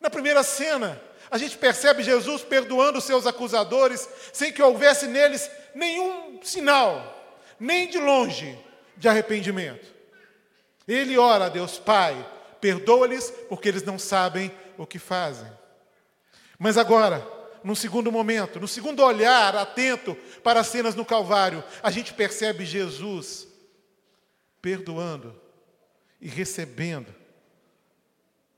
Na 0.00 0.08
primeira 0.08 0.42
cena, 0.42 0.98
a 1.30 1.38
gente 1.38 1.56
percebe 1.58 2.02
Jesus 2.02 2.42
perdoando 2.42 3.00
seus 3.00 3.26
acusadores, 3.26 4.08
sem 4.32 4.52
que 4.52 4.62
houvesse 4.62 5.06
neles 5.06 5.50
nenhum 5.74 6.40
sinal 6.42 7.14
nem 7.58 7.88
de 7.88 7.98
longe, 7.98 8.58
de 8.96 9.08
arrependimento. 9.08 9.94
Ele 10.86 11.18
ora 11.18 11.46
a 11.46 11.48
Deus, 11.48 11.78
Pai, 11.78 12.14
perdoa-lhes 12.60 13.30
porque 13.48 13.68
eles 13.68 13.82
não 13.82 13.98
sabem 13.98 14.52
o 14.78 14.86
que 14.86 14.98
fazem. 14.98 15.50
Mas 16.58 16.78
agora, 16.78 17.26
no 17.64 17.74
segundo 17.74 18.12
momento, 18.12 18.60
no 18.60 18.68
segundo 18.68 19.02
olhar 19.02 19.56
atento 19.56 20.14
para 20.42 20.60
as 20.60 20.68
cenas 20.68 20.94
no 20.94 21.04
Calvário, 21.04 21.64
a 21.82 21.90
gente 21.90 22.14
percebe 22.14 22.64
Jesus 22.64 23.48
perdoando 24.62 25.34
e 26.20 26.28
recebendo, 26.28 27.14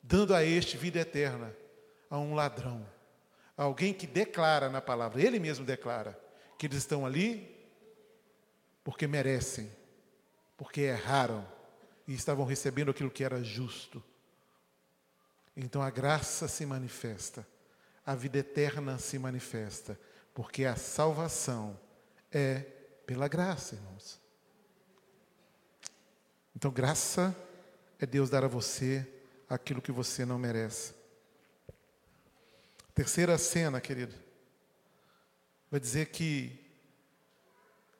dando 0.03 0.35
a 0.35 0.45
este 0.45 0.77
vida 0.77 1.01
eterna, 1.01 1.55
a 2.11 2.19
um 2.19 2.35
ladrão, 2.35 2.87
a 3.57 3.65
alguém 3.65 3.93
que 3.93 4.07
declara 4.07 4.69
na 4.69 4.81
palavra, 4.81 5.23
ele 5.23 5.39
mesmo 5.39 5.65
declara, 5.65 6.19
que 6.57 6.67
eles 6.67 6.79
estão 6.79 7.05
ali 7.05 7.57
porque 8.83 9.07
merecem, 9.07 9.71
porque 10.57 10.81
erraram 10.81 11.47
e 12.07 12.15
estavam 12.15 12.45
recebendo 12.45 12.91
aquilo 12.91 13.11
que 13.11 13.25
era 13.25 13.43
justo. 13.43 14.03
Então 15.57 15.83
a 15.83 15.91
graça 15.91 16.49
se 16.49 16.65
manifesta, 16.65 17.47
a 18.05 18.15
vida 18.15 18.39
eterna 18.39 18.99
se 18.99 19.19
manifesta, 19.19 19.99
porque 20.33 20.65
a 20.65 20.77
salvação 20.77 21.79
é 22.33 22.61
pela 23.07 23.29
graça, 23.29 23.75
irmãos. 23.75 24.21
Então, 26.59 26.73
graça 26.73 27.37
é 28.01 28.05
Deus 28.05 28.29
dar 28.29 28.43
a 28.43 28.49
você 28.49 29.07
aquilo 29.49 29.81
que 29.81 29.93
você 29.93 30.25
não 30.25 30.39
merece. 30.39 30.93
Terceira 32.99 33.39
cena, 33.39 33.81
querido, 33.81 34.13
vai 35.71 35.79
dizer 35.79 36.07
que 36.07 36.51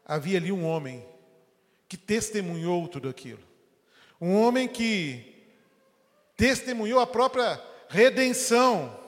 havia 0.05 0.39
ali 0.39 0.51
um 0.51 0.67
homem 0.67 1.07
que 1.89 1.97
testemunhou 1.97 2.89
tudo 2.89 3.09
aquilo. 3.09 3.39
Um 4.21 4.35
homem 4.35 4.67
que 4.67 5.47
testemunhou 6.37 6.99
a 6.99 7.07
própria 7.07 7.65
redenção. 7.89 8.99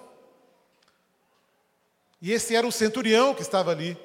E 2.23 2.31
esse 2.31 2.55
era 2.55 2.65
o 2.65 2.71
centurião 2.71 3.35
que 3.35 3.43
estava 3.43 3.73
ali. 3.73 3.99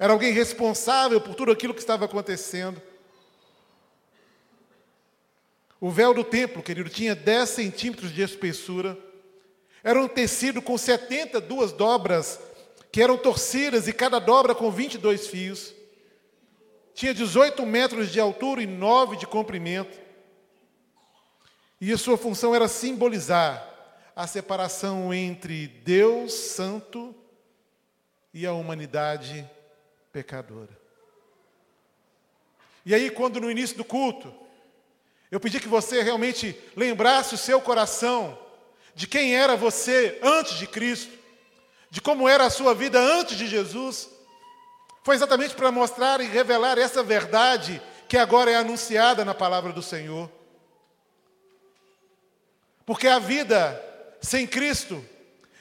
Era 0.00 0.12
alguém 0.12 0.32
responsável 0.32 1.20
por 1.20 1.36
tudo 1.36 1.52
aquilo 1.52 1.72
que 1.72 1.78
estava 1.78 2.04
acontecendo. 2.04 2.82
O 5.80 5.88
véu 5.88 6.12
do 6.12 6.24
templo, 6.24 6.64
querido, 6.64 6.90
tinha 6.90 7.14
10 7.14 7.48
centímetros 7.48 8.10
de 8.12 8.22
espessura. 8.22 9.11
Era 9.82 10.00
um 10.00 10.06
tecido 10.06 10.62
com 10.62 10.78
72 10.78 11.72
dobras, 11.72 12.38
que 12.90 13.02
eram 13.02 13.16
torcidas, 13.18 13.88
e 13.88 13.92
cada 13.92 14.18
dobra 14.18 14.54
com 14.54 14.70
22 14.70 15.26
fios. 15.26 15.74
Tinha 16.94 17.12
18 17.12 17.64
metros 17.66 18.10
de 18.10 18.20
altura 18.20 18.62
e 18.62 18.66
9 18.66 19.16
de 19.16 19.26
comprimento. 19.26 19.98
E 21.80 21.92
a 21.92 21.98
sua 21.98 22.16
função 22.16 22.54
era 22.54 22.68
simbolizar 22.68 23.68
a 24.14 24.26
separação 24.26 25.12
entre 25.12 25.66
Deus 25.66 26.32
Santo 26.32 27.14
e 28.32 28.46
a 28.46 28.52
humanidade 28.52 29.48
pecadora. 30.12 30.78
E 32.84 32.94
aí, 32.94 33.10
quando 33.10 33.40
no 33.40 33.50
início 33.50 33.76
do 33.76 33.84
culto, 33.84 34.32
eu 35.30 35.40
pedi 35.40 35.58
que 35.58 35.68
você 35.68 36.02
realmente 36.02 36.56
lembrasse 36.76 37.34
o 37.34 37.38
seu 37.38 37.60
coração 37.60 38.38
de 38.94 39.06
quem 39.06 39.34
era 39.34 39.56
você 39.56 40.18
antes 40.22 40.58
de 40.58 40.66
Cristo, 40.66 41.12
de 41.90 42.00
como 42.00 42.28
era 42.28 42.44
a 42.44 42.50
sua 42.50 42.74
vida 42.74 42.98
antes 42.98 43.36
de 43.36 43.46
Jesus, 43.46 44.08
foi 45.02 45.14
exatamente 45.14 45.54
para 45.54 45.72
mostrar 45.72 46.20
e 46.20 46.26
revelar 46.26 46.78
essa 46.78 47.02
verdade 47.02 47.82
que 48.08 48.16
agora 48.16 48.50
é 48.50 48.56
anunciada 48.56 49.24
na 49.24 49.34
palavra 49.34 49.72
do 49.72 49.82
Senhor. 49.82 50.30
Porque 52.84 53.08
a 53.08 53.18
vida 53.18 53.82
sem 54.20 54.46
Cristo 54.46 55.04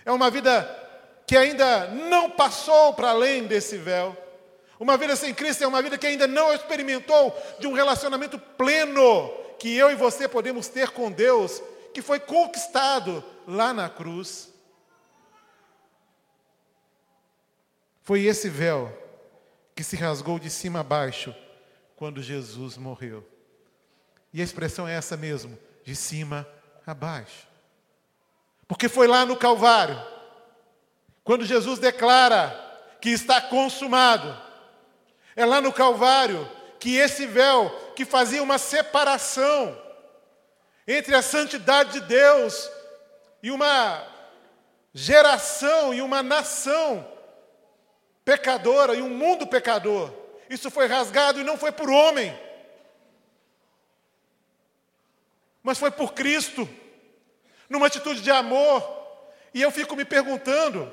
é 0.06 0.12
uma 0.12 0.30
vida 0.30 0.80
que 1.26 1.38
ainda 1.38 1.88
não 1.88 2.30
passou 2.30 2.94
para 2.94 3.12
além 3.12 3.46
desse 3.46 3.78
véu. 3.78 4.16
Uma 4.80 4.98
vida 4.98 5.16
sem 5.16 5.34
Cristo 5.34 5.64
é 5.64 5.68
uma 5.68 5.82
vida 5.82 5.98
que 5.98 6.08
ainda 6.08 6.28
não 6.28 6.54
experimentou 6.54 7.36
de 7.60 7.68
um 7.68 7.74
relacionamento 7.74 8.38
pleno 8.38 9.30
que 9.60 9.76
eu 9.78 9.92
e 9.92 9.96
você 9.96 10.28
podemos 10.28 10.68
ter 10.68 10.90
com 10.90 11.12
Deus, 11.12 11.62
que 11.94 12.02
foi 12.02 12.20
conquistado 12.20 13.24
lá 13.48 13.74
na 13.74 13.90
cruz. 13.90 14.54
Foi 18.02 18.24
esse 18.24 18.50
véu 18.50 18.98
que 19.76 19.84
se 19.84 19.96
rasgou 19.96 20.40
de 20.40 20.50
cima 20.50 20.80
a 20.80 20.84
baixo 20.84 21.34
quando 21.96 22.22
Jesus 22.22 22.78
morreu. 22.78 23.28
E 24.34 24.42
a 24.42 24.44
expressão 24.44 24.88
é 24.88 24.96
essa 24.96 25.16
mesmo, 25.18 25.58
de 25.84 25.96
cima 25.96 26.48
a 26.86 26.94
baixo. 26.94 27.48
Porque 28.68 28.88
foi 28.88 29.08
lá 29.08 29.26
no 29.26 29.36
Calvário, 29.36 30.02
quando 31.24 31.46
Jesus 31.46 31.78
declara 31.78 32.50
que 33.02 33.10
está 33.10 33.42
consumado, 33.42 34.36
é 35.36 35.46
lá 35.46 35.60
no 35.60 35.74
Calvário 35.74 36.50
que 36.80 36.96
esse 36.96 37.28
véu 37.28 37.70
que 37.96 38.06
fazia 38.06 38.42
uma 38.42 38.58
separação 38.58 39.78
entre 40.92 41.16
a 41.16 41.22
santidade 41.22 41.94
de 41.94 42.02
Deus 42.02 42.70
e 43.42 43.50
uma 43.52 44.06
geração 44.94 45.94
e 45.94 46.02
uma 46.02 46.22
nação 46.22 47.08
pecadora 48.26 48.94
e 48.94 49.02
um 49.02 49.10
mundo 49.10 49.48
pecador. 49.48 50.14
Isso 50.50 50.70
foi 50.70 50.88
rasgado 50.88 51.40
e 51.40 51.44
não 51.44 51.58
foi 51.58 51.72
por 51.72 51.90
homem, 51.90 52.38
mas 55.64 55.78
foi 55.78 55.92
por 55.92 56.14
Cristo 56.14 56.68
numa 57.70 57.88
atitude 57.88 58.22
de 58.22 58.32
amor. 58.32 59.00
E 59.54 59.62
eu 59.62 59.72
fico 59.72 59.96
me 59.96 60.04
perguntando, 60.06 60.92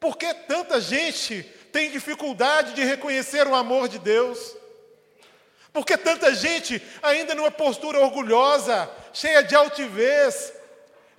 por 0.00 0.16
que 0.16 0.32
tanta 0.34 0.80
gente 0.80 1.42
tem 1.70 1.90
dificuldade 1.90 2.74
de 2.74 2.84
reconhecer 2.84 3.46
o 3.46 3.54
amor 3.54 3.88
de 3.88 3.98
Deus? 3.98 4.56
Por 5.72 5.86
que 5.86 5.96
tanta 5.96 6.34
gente, 6.34 6.82
ainda 7.02 7.34
numa 7.34 7.50
postura 7.50 7.98
orgulhosa, 8.00 8.90
cheia 9.12 9.42
de 9.42 9.54
altivez, 9.54 10.52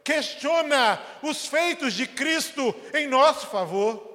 questiona 0.03 1.01
os 1.21 1.47
feitos 1.47 1.93
de 1.93 2.05
Cristo 2.05 2.75
em 2.93 3.07
nosso 3.07 3.47
favor? 3.47 4.11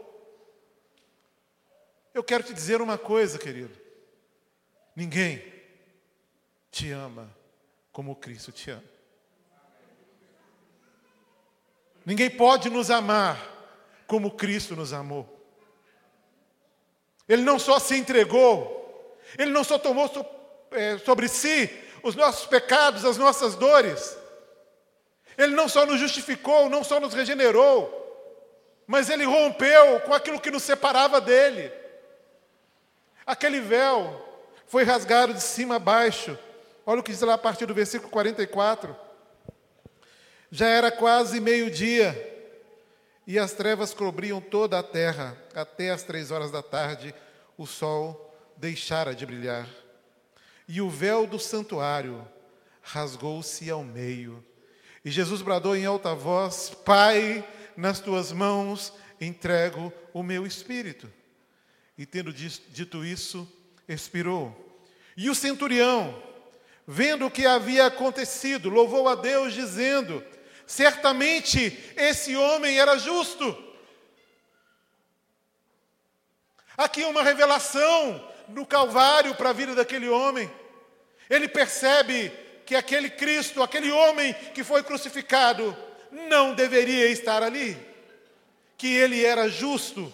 Eu 2.14 2.22
quero 2.22 2.44
te 2.44 2.54
dizer 2.54 2.80
uma 2.80 2.96
coisa, 2.96 3.38
querido. 3.38 3.76
Ninguém 4.94 5.44
te 6.70 6.90
ama 6.90 7.34
como 7.92 8.14
Cristo 8.16 8.52
te 8.52 8.70
ama. 8.70 8.84
Ninguém 12.04 12.30
pode 12.30 12.70
nos 12.70 12.90
amar 12.90 13.36
como 14.06 14.30
Cristo 14.30 14.74
nos 14.74 14.92
amou. 14.92 15.38
Ele 17.28 17.42
não 17.42 17.58
só 17.58 17.78
se 17.78 17.96
entregou, 17.96 19.18
ele 19.36 19.50
não 19.50 19.62
só 19.62 19.78
tomou 19.78 20.08
é, 20.70 20.98
sobre 20.98 21.28
si 21.28 21.70
os 22.02 22.14
nossos 22.14 22.46
pecados, 22.46 23.04
as 23.04 23.16
nossas 23.16 23.54
dores, 23.54 24.16
ele 25.36 25.54
não 25.54 25.68
só 25.68 25.86
nos 25.86 26.00
justificou, 26.00 26.68
não 26.68 26.82
só 26.82 26.98
nos 26.98 27.14
regenerou, 27.14 27.94
mas 28.86 29.08
ele 29.08 29.24
rompeu 29.24 30.00
com 30.00 30.14
aquilo 30.14 30.40
que 30.40 30.50
nos 30.50 30.62
separava 30.62 31.20
dele. 31.20 31.70
Aquele 33.26 33.60
véu 33.60 34.24
foi 34.66 34.84
rasgado 34.84 35.34
de 35.34 35.42
cima 35.42 35.76
a 35.76 35.78
baixo. 35.78 36.38
Olha 36.84 37.00
o 37.00 37.02
que 37.02 37.12
diz 37.12 37.20
lá 37.20 37.34
a 37.34 37.38
partir 37.38 37.66
do 37.66 37.74
versículo 37.74 38.10
44. 38.10 38.96
Já 40.50 40.66
era 40.66 40.90
quase 40.90 41.38
meio-dia 41.38 42.36
e 43.26 43.38
as 43.38 43.52
trevas 43.52 43.92
cobriam 43.92 44.40
toda 44.40 44.78
a 44.78 44.82
terra. 44.82 45.36
Até 45.54 45.90
as 45.90 46.02
três 46.02 46.30
horas 46.30 46.50
da 46.50 46.62
tarde, 46.62 47.14
o 47.58 47.66
sol 47.66 48.34
deixara 48.56 49.14
de 49.14 49.26
brilhar. 49.26 49.68
E 50.68 50.82
o 50.82 50.90
véu 50.90 51.26
do 51.26 51.38
santuário 51.38 52.28
rasgou-se 52.82 53.70
ao 53.70 53.82
meio. 53.82 54.44
E 55.02 55.10
Jesus 55.10 55.40
bradou 55.40 55.74
em 55.74 55.86
alta 55.86 56.14
voz: 56.14 56.70
Pai, 56.84 57.42
nas 57.74 57.98
tuas 57.98 58.30
mãos 58.30 58.92
entrego 59.18 59.90
o 60.12 60.22
meu 60.22 60.46
espírito. 60.46 61.10
E 61.96 62.04
tendo 62.04 62.32
dito 62.32 63.04
isso, 63.04 63.50
expirou. 63.88 64.54
E 65.16 65.30
o 65.30 65.34
centurião, 65.34 66.22
vendo 66.86 67.26
o 67.26 67.30
que 67.30 67.46
havia 67.46 67.86
acontecido, 67.86 68.68
louvou 68.68 69.08
a 69.08 69.14
Deus, 69.14 69.54
dizendo: 69.54 70.22
Certamente 70.66 71.92
esse 71.96 72.36
homem 72.36 72.78
era 72.78 72.98
justo. 72.98 73.64
Aqui 76.76 77.02
uma 77.04 77.22
revelação 77.22 78.27
no 78.48 78.66
Calvário 78.66 79.34
para 79.34 79.50
a 79.50 79.52
vida 79.52 79.74
daquele 79.74 80.08
homem. 80.08 80.50
Ele 81.28 81.48
percebe 81.48 82.32
que 82.64 82.74
aquele 82.74 83.10
Cristo, 83.10 83.62
aquele 83.62 83.90
homem 83.90 84.34
que 84.54 84.64
foi 84.64 84.82
crucificado, 84.82 85.76
não 86.28 86.54
deveria 86.54 87.06
estar 87.10 87.42
ali, 87.42 87.76
que 88.76 88.94
ele 88.94 89.24
era 89.24 89.48
justo. 89.48 90.12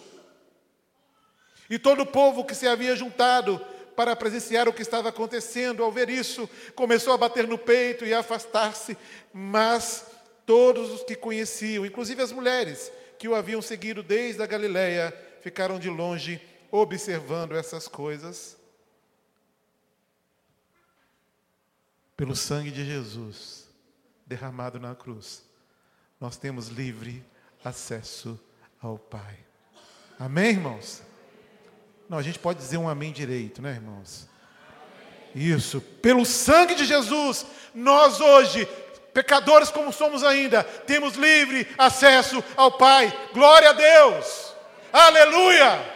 E 1.69 1.79
todo 1.79 2.01
o 2.01 2.05
povo 2.05 2.45
que 2.45 2.55
se 2.55 2.67
havia 2.67 2.95
juntado 2.95 3.59
para 3.95 4.15
presenciar 4.15 4.67
o 4.67 4.73
que 4.73 4.81
estava 4.81 5.09
acontecendo, 5.09 5.83
ao 5.83 5.91
ver 5.91 6.09
isso, 6.09 6.49
começou 6.75 7.13
a 7.13 7.17
bater 7.17 7.47
no 7.47 7.57
peito 7.57 8.05
e 8.05 8.13
a 8.13 8.19
afastar-se, 8.19 8.97
mas 9.33 10.05
Todos 10.45 10.91
os 10.91 11.03
que 11.03 11.15
conheciam, 11.15 11.85
inclusive 11.85 12.21
as 12.21 12.31
mulheres 12.31 12.91
que 13.17 13.27
o 13.27 13.33
haviam 13.33 13.61
seguido 13.61 14.03
desde 14.03 14.43
a 14.43 14.45
Galiléia, 14.45 15.13
ficaram 15.41 15.79
de 15.79 15.89
longe 15.89 16.39
observando 16.75 17.55
essas 17.55 17.87
coisas. 17.87 18.57
Pelo 22.15 22.35
sangue 22.35 22.71
de 22.71 22.85
Jesus 22.85 23.67
derramado 24.25 24.79
na 24.79 24.95
cruz, 24.95 25.43
nós 26.19 26.37
temos 26.37 26.67
livre 26.67 27.23
acesso 27.63 28.39
ao 28.81 28.97
Pai. 28.97 29.37
Amém, 30.17 30.51
irmãos? 30.51 31.01
Não, 32.07 32.17
a 32.17 32.21
gente 32.21 32.39
pode 32.39 32.59
dizer 32.59 32.77
um 32.77 32.87
amém 32.87 33.11
direito, 33.11 33.61
né, 33.61 33.71
irmãos? 33.73 34.29
Isso, 35.33 35.81
pelo 35.81 36.25
sangue 36.25 36.75
de 36.75 36.85
Jesus, 36.85 37.45
nós 37.73 38.21
hoje 38.21 38.65
pecadores 39.13 39.69
como 39.69 39.93
somos 39.93 40.23
ainda, 40.23 40.63
temos 40.63 41.15
livre 41.15 41.67
acesso 41.77 42.43
ao 42.55 42.71
Pai. 42.71 43.11
Glória 43.33 43.69
a 43.69 43.73
Deus! 43.73 44.53
Aleluia! 44.91 45.94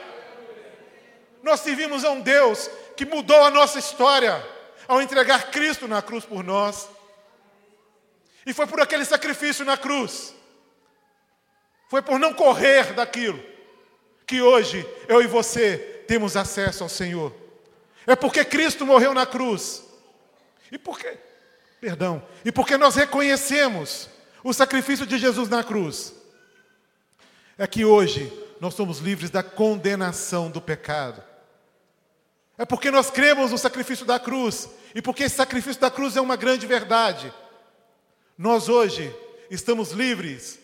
Nós 1.49 1.61
servimos 1.61 2.05
a 2.05 2.11
um 2.11 2.21
Deus 2.21 2.69
que 2.95 3.07
mudou 3.07 3.43
a 3.43 3.49
nossa 3.49 3.79
história 3.79 4.47
ao 4.87 5.01
entregar 5.01 5.49
Cristo 5.49 5.87
na 5.87 5.99
cruz 5.99 6.23
por 6.23 6.43
nós. 6.43 6.87
E 8.45 8.53
foi 8.53 8.67
por 8.67 8.79
aquele 8.79 9.03
sacrifício 9.03 9.65
na 9.65 9.75
cruz, 9.75 10.35
foi 11.89 12.03
por 12.03 12.19
não 12.19 12.35
correr 12.35 12.93
daquilo, 12.93 13.43
que 14.27 14.43
hoje 14.43 14.87
eu 15.07 15.23
e 15.23 15.27
você 15.27 16.03
temos 16.07 16.37
acesso 16.37 16.83
ao 16.83 16.89
Senhor. 16.89 17.33
É 18.05 18.15
porque 18.15 18.45
Cristo 18.45 18.85
morreu 18.85 19.15
na 19.15 19.25
cruz. 19.25 19.83
E 20.71 20.77
por 20.77 20.99
quê? 20.99 21.17
Perdão. 21.81 22.23
E 22.45 22.51
porque 22.51 22.77
nós 22.77 22.93
reconhecemos 22.93 24.07
o 24.43 24.53
sacrifício 24.53 25.03
de 25.03 25.17
Jesus 25.17 25.49
na 25.49 25.63
cruz, 25.63 26.13
é 27.57 27.65
que 27.65 27.83
hoje 27.83 28.31
nós 28.61 28.75
somos 28.75 28.99
livres 28.99 29.31
da 29.31 29.41
condenação 29.41 30.51
do 30.51 30.61
pecado. 30.61 31.28
É 32.59 32.65
porque 32.65 32.91
nós 32.91 33.09
cremos 33.09 33.51
no 33.51 33.57
sacrifício 33.57 34.05
da 34.05 34.19
cruz, 34.19 34.67
e 34.93 35.01
porque 35.01 35.23
esse 35.23 35.37
sacrifício 35.37 35.79
da 35.79 35.89
cruz 35.89 36.17
é 36.17 36.21
uma 36.21 36.35
grande 36.35 36.67
verdade, 36.67 37.33
nós 38.37 38.67
hoje 38.67 39.15
estamos 39.49 39.91
livres 39.91 40.59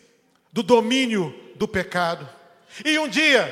do 0.52 0.62
domínio 0.62 1.34
do 1.54 1.66
pecado. 1.66 2.28
E 2.84 2.98
um 2.98 3.08
dia, 3.08 3.48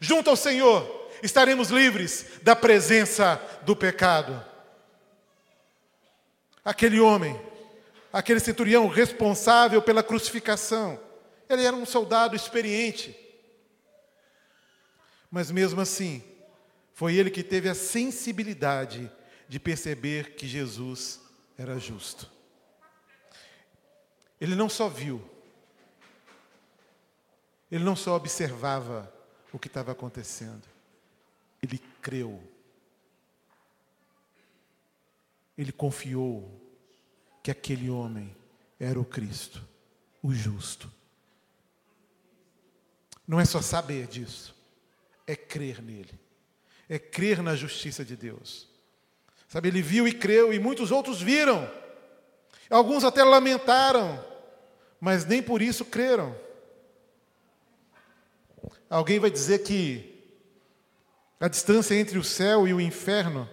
junto 0.00 0.30
ao 0.30 0.36
Senhor, 0.36 1.10
estaremos 1.22 1.68
livres 1.68 2.24
da 2.42 2.56
presença 2.56 3.38
do 3.60 3.76
pecado. 3.76 4.42
Aquele 6.64 6.98
homem, 6.98 7.38
aquele 8.10 8.40
centurião 8.40 8.88
responsável 8.88 9.82
pela 9.82 10.02
crucificação, 10.02 10.98
ele 11.46 11.62
era 11.66 11.76
um 11.76 11.84
soldado 11.84 12.34
experiente. 12.34 13.14
Mas 15.30 15.50
mesmo 15.50 15.82
assim, 15.82 16.24
foi 16.94 17.16
ele 17.16 17.28
que 17.28 17.42
teve 17.42 17.68
a 17.68 17.74
sensibilidade 17.74 19.10
de 19.48 19.58
perceber 19.58 20.36
que 20.36 20.46
Jesus 20.46 21.20
era 21.58 21.78
justo. 21.78 22.30
Ele 24.40 24.54
não 24.54 24.68
só 24.68 24.88
viu, 24.88 25.22
ele 27.70 27.82
não 27.82 27.96
só 27.96 28.14
observava 28.14 29.12
o 29.52 29.58
que 29.58 29.66
estava 29.66 29.90
acontecendo, 29.90 30.62
ele 31.60 31.78
creu. 32.00 32.40
Ele 35.58 35.72
confiou 35.72 36.60
que 37.42 37.50
aquele 37.50 37.90
homem 37.90 38.34
era 38.78 39.00
o 39.00 39.04
Cristo, 39.04 39.66
o 40.22 40.32
justo. 40.32 40.90
Não 43.26 43.40
é 43.40 43.44
só 43.44 43.60
saber 43.60 44.06
disso, 44.06 44.54
é 45.26 45.34
crer 45.34 45.82
nele, 45.82 46.18
é 46.88 46.98
crer 46.98 47.42
na 47.42 47.56
justiça 47.56 48.04
de 48.04 48.16
Deus. 48.16 48.68
Sabe, 49.48 49.68
ele 49.68 49.82
viu 49.82 50.08
e 50.08 50.12
creu, 50.12 50.52
e 50.52 50.58
muitos 50.58 50.90
outros 50.90 51.22
viram, 51.22 51.70
alguns 52.68 53.04
até 53.04 53.22
lamentaram, 53.22 54.24
mas 55.00 55.24
nem 55.24 55.42
por 55.42 55.62
isso 55.62 55.84
creram. 55.84 56.36
Alguém 58.88 59.18
vai 59.18 59.30
dizer 59.30 59.60
que 59.60 60.14
a 61.38 61.48
distância 61.48 61.94
entre 61.94 62.18
o 62.18 62.24
céu 62.24 62.66
e 62.66 62.74
o 62.74 62.80
inferno 62.80 63.48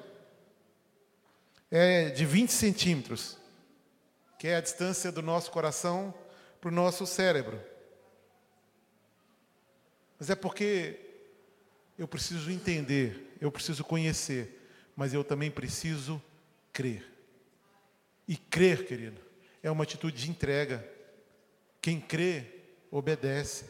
é 1.70 2.10
de 2.10 2.26
20 2.26 2.52
centímetros, 2.52 3.38
que 4.39 4.48
é 4.48 4.56
a 4.56 4.62
distância 4.62 5.12
do 5.12 5.22
nosso 5.22 5.52
coração 5.52 6.13
para 6.60 6.70
o 6.70 6.74
nosso 6.74 7.06
cérebro. 7.06 7.60
Mas 10.20 10.30
é 10.30 10.36
porque 10.36 11.11
eu 12.02 12.08
preciso 12.08 12.50
entender, 12.50 13.32
eu 13.40 13.52
preciso 13.52 13.84
conhecer, 13.84 14.60
mas 14.96 15.14
eu 15.14 15.24
também 15.24 15.52
preciso 15.52 16.20
crer. 16.74 17.06
E 18.28 18.36
crer, 18.36 18.88
querido, 18.88 19.22
é 19.62 19.70
uma 19.70 19.84
atitude 19.84 20.20
de 20.20 20.28
entrega. 20.28 20.84
Quem 21.80 22.02
crê, 22.02 22.44
obedece. 22.90 23.66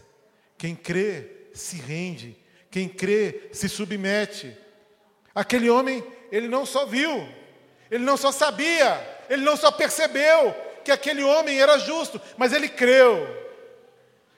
Quem 0.57 0.77
crê, 0.77 1.49
se 1.53 1.75
rende. 1.75 2.37
Quem 2.69 2.87
crê, 2.87 3.49
se 3.51 3.67
submete. 3.67 4.55
Aquele 5.35 5.69
homem, 5.69 6.01
ele 6.31 6.47
não 6.47 6.65
só 6.65 6.85
viu, 6.85 7.27
ele 7.91 8.05
não 8.05 8.15
só 8.15 8.31
sabia, 8.31 9.25
ele 9.29 9.43
não 9.43 9.57
só 9.57 9.69
percebeu 9.73 10.55
que 10.85 10.91
aquele 10.93 11.21
homem 11.21 11.59
era 11.59 11.77
justo, 11.79 12.21
mas 12.37 12.53
ele 12.53 12.69
creu. 12.69 13.27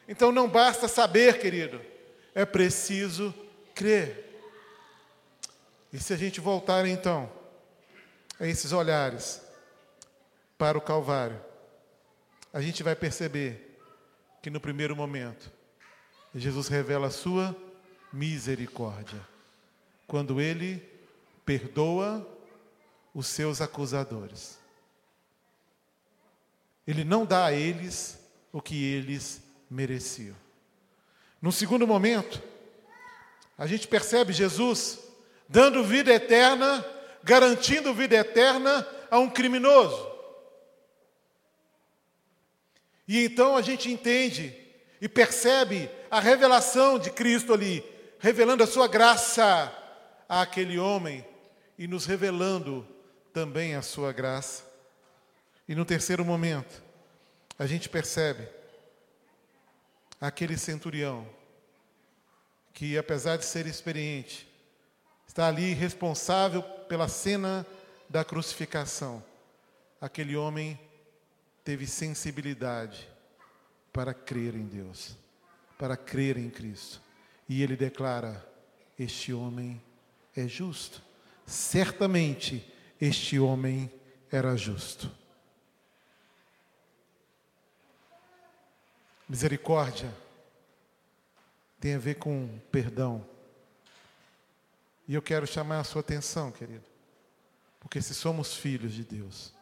Então 0.07 0.31
não 0.31 0.49
basta 0.49 0.87
saber, 0.87 1.37
querido 1.37 1.93
é 2.35 2.45
preciso 2.45 3.33
crer. 3.73 4.41
E 5.91 5.99
se 5.99 6.13
a 6.13 6.17
gente 6.17 6.39
voltar 6.41 6.87
então 6.87 7.31
a 8.39 8.47
esses 8.47 8.71
olhares 8.71 9.41
para 10.57 10.77
o 10.77 10.81
Calvário, 10.81 11.39
a 12.51 12.61
gente 12.61 12.83
vai 12.83 12.95
perceber 12.95 13.79
que 14.41 14.49
no 14.49 14.59
primeiro 14.59 14.95
momento 14.95 15.51
Jesus 16.35 16.67
revela 16.67 17.07
a 17.07 17.11
sua 17.11 17.55
misericórdia, 18.11 19.21
quando 20.07 20.39
ele 20.41 20.83
perdoa 21.45 22.27
os 23.13 23.27
seus 23.27 23.61
acusadores. 23.61 24.57
Ele 26.85 27.03
não 27.03 27.25
dá 27.25 27.45
a 27.45 27.53
eles 27.53 28.19
o 28.51 28.61
que 28.61 28.83
eles 28.83 29.41
mereciam. 29.69 30.35
No 31.41 31.51
segundo 31.51 31.87
momento, 31.87 32.41
a 33.57 33.67
gente 33.67 33.87
percebe 33.87 34.33
Jesus 34.33 34.99
dando 35.47 35.83
vida 35.83 36.11
eterna, 36.11 36.85
garantindo 37.23 37.93
vida 37.93 38.15
eterna 38.15 38.87
a 39.09 39.19
um 39.19 39.29
criminoso. 39.29 40.11
E 43.07 43.23
então 43.23 43.55
a 43.55 43.61
gente 43.61 43.91
entende 43.91 44.55
e 44.99 45.07
percebe 45.09 45.89
a 46.09 46.19
revelação 46.19 46.97
de 46.97 47.11
Cristo 47.11 47.53
ali, 47.53 47.83
revelando 48.19 48.63
a 48.63 48.67
sua 48.67 48.87
graça 48.87 49.71
àquele 50.27 50.79
homem 50.79 51.25
e 51.77 51.87
nos 51.87 52.05
revelando 52.05 52.87
também 53.33 53.75
a 53.75 53.81
sua 53.81 54.13
graça. 54.13 54.63
E 55.67 55.75
no 55.75 55.85
terceiro 55.85 56.23
momento, 56.23 56.81
a 57.57 57.65
gente 57.65 57.89
percebe 57.89 58.47
aquele 60.19 60.57
centurião, 60.57 61.27
que 62.73 62.97
apesar 62.97 63.37
de 63.37 63.45
ser 63.45 63.67
experiente, 63.67 64.47
está 65.27 65.47
ali 65.47 65.73
responsável 65.73 66.63
pela 66.63 67.07
cena 67.07 67.65
da 68.09 68.23
crucificação. 68.25 69.23
Aquele 70.01 70.35
homem 70.35 70.79
teve 71.63 71.87
sensibilidade 71.87 73.07
para 73.91 74.13
crer 74.13 74.55
em 74.55 74.65
Deus, 74.65 75.15
para 75.77 75.95
crer 75.95 76.37
em 76.37 76.49
Cristo. 76.49 77.01
E 77.47 77.61
ele 77.61 77.75
declara: 77.75 78.43
Este 78.97 79.31
homem 79.31 79.81
é 80.35 80.47
justo. 80.47 81.01
Certamente 81.45 82.65
este 82.99 83.39
homem 83.39 83.91
era 84.31 84.55
justo. 84.55 85.11
Misericórdia 89.27 90.22
tem 91.83 91.95
a 91.95 91.99
ver 91.99 92.15
com 92.15 92.47
perdão. 92.71 93.27
E 95.05 95.13
eu 95.13 95.21
quero 95.21 95.45
chamar 95.45 95.81
a 95.81 95.83
sua 95.83 95.99
atenção, 95.99 96.49
querido, 96.49 96.85
porque 97.77 98.01
se 98.01 98.15
somos 98.15 98.55
filhos 98.55 98.93
de 98.93 99.03
Deus, 99.03 99.53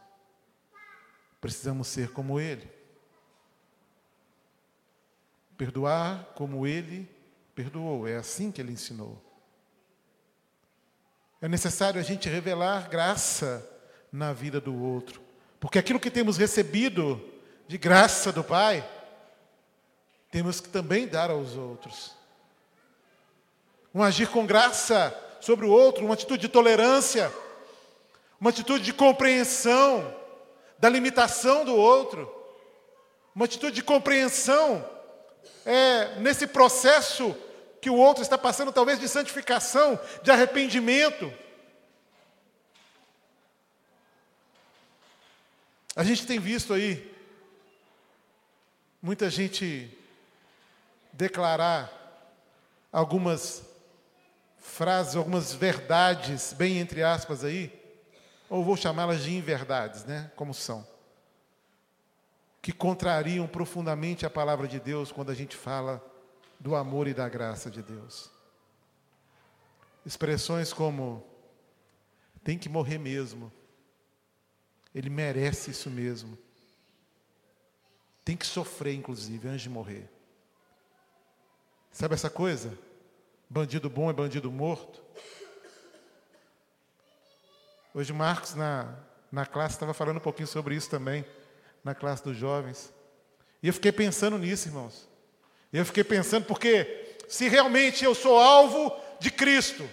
precisamos 1.42 1.88
ser 1.88 2.12
como 2.12 2.40
Ele. 2.40 2.70
Perdoar 5.58 6.26
como 6.36 6.68
Ele 6.68 7.10
perdoou, 7.56 8.08
é 8.08 8.18
assim 8.18 8.52
que 8.52 8.62
Ele 8.62 8.74
ensinou. 8.74 9.20
É 11.42 11.48
necessário 11.48 12.00
a 12.00 12.04
gente 12.04 12.30
revelar 12.30 12.88
graça 12.88 13.68
na 14.12 14.32
vida 14.32 14.62
do 14.62 14.80
outro, 14.80 15.20
porque 15.60 15.80
aquilo 15.80 16.00
que 16.00 16.12
temos 16.12 16.38
recebido 16.38 17.20
de 17.68 17.80
graça 17.80 18.32
do 18.32 18.44
Pai, 18.44 18.88
temos 20.32 20.62
que 20.62 20.70
também 20.70 21.06
dar 21.06 21.30
aos 21.30 21.58
outros. 21.58 22.13
Um 23.94 24.02
agir 24.02 24.30
com 24.30 24.46
graça 24.46 25.13
sobre 25.41 25.65
o 25.65 25.70
outro, 25.70 26.06
uma 26.06 26.13
atitude 26.13 26.41
de 26.41 26.48
tolerância, 26.48 27.32
uma 28.39 28.50
atitude 28.50 28.86
de 28.86 28.94
compreensão 28.94 30.17
da 30.80 30.88
limitação 30.88 31.65
do 31.65 31.76
outro, 31.76 32.34
uma 33.36 33.44
atitude 33.44 33.76
de 33.76 33.84
compreensão 33.84 34.89
é, 35.65 36.15
nesse 36.20 36.48
processo 36.48 37.36
que 37.82 37.89
o 37.89 37.96
outro 37.96 38.24
está 38.24 38.38
passando, 38.38 38.72
talvez 38.72 39.00
de 39.00 39.10
santificação, 39.10 40.00
de 40.24 40.32
arrependimento. 40.32 41.32
A 45.94 46.04
gente 46.04 46.26
tem 46.26 46.39
visto 46.39 46.74
aí 46.74 47.13
muita 49.02 49.30
gente 49.30 49.98
declarar 51.13 51.91
algumas 52.91 53.63
frases, 54.58 55.15
algumas 55.15 55.54
verdades, 55.54 56.54
bem 56.54 56.78
entre 56.78 57.04
aspas 57.04 57.43
aí, 57.43 57.71
ou 58.50 58.63
vou 58.63 58.78
chamá-las 58.78 59.24
de 59.24 59.34
inverdades, 59.34 60.06
né? 60.06 60.32
Como 60.36 60.54
são. 60.54 60.86
Que 62.62 62.71
contrariam 62.71 63.47
profundamente 63.47 64.26
a 64.26 64.30
palavra 64.30 64.67
de 64.67 64.80
Deus 64.80 65.12
quando 65.12 65.32
a 65.32 65.36
gente 65.36 65.56
fala 65.56 66.04
do 66.60 66.76
amor 66.76 67.08
e 67.08 67.13
da 67.13 67.28
graça 67.28 67.71
de 67.71 67.82
Deus. 67.82 68.30
Expressões 70.06 70.71
como 70.71 71.26
tem 72.43 72.58
que 72.58 72.69
morrer 72.69 72.97
mesmo. 72.97 73.52
Ele 74.93 75.10
merece 75.10 75.71
isso 75.71 75.89
mesmo. 75.89 76.38
Tem 78.24 78.36
que 78.36 78.45
sofrer, 78.45 78.93
inclusive, 78.93 79.47
antes 79.47 79.62
de 79.62 79.69
morrer. 79.69 80.10
Sabe 81.91 82.13
essa 82.13 82.30
coisa? 82.30 82.77
Bandido 83.49 83.89
bom 83.89 84.10
é 84.10 84.13
bandido 84.13 84.49
morto. 84.49 85.01
Hoje 87.93 88.13
Marcos, 88.13 88.56
na, 88.56 88.95
na 89.30 89.45
classe, 89.45 89.75
estava 89.75 89.93
falando 89.93 90.17
um 90.17 90.21
pouquinho 90.21 90.47
sobre 90.47 90.73
isso 90.73 90.89
também, 90.89 91.25
na 91.84 91.93
classe 91.93 92.23
dos 92.23 92.38
jovens. 92.38 92.93
E 93.62 93.67
eu 93.67 93.73
fiquei 93.73 93.91
pensando 93.91 94.38
nisso, 94.38 94.69
irmãos. 94.69 95.08
Eu 95.73 95.86
fiquei 95.86 96.04
pensando, 96.04 96.45
porque 96.45 97.17
se 97.27 97.49
realmente 97.49 98.06
eu 98.06 98.15
sou 98.15 98.39
alvo 98.39 98.95
de 99.19 99.30
Cristo, 99.30 99.88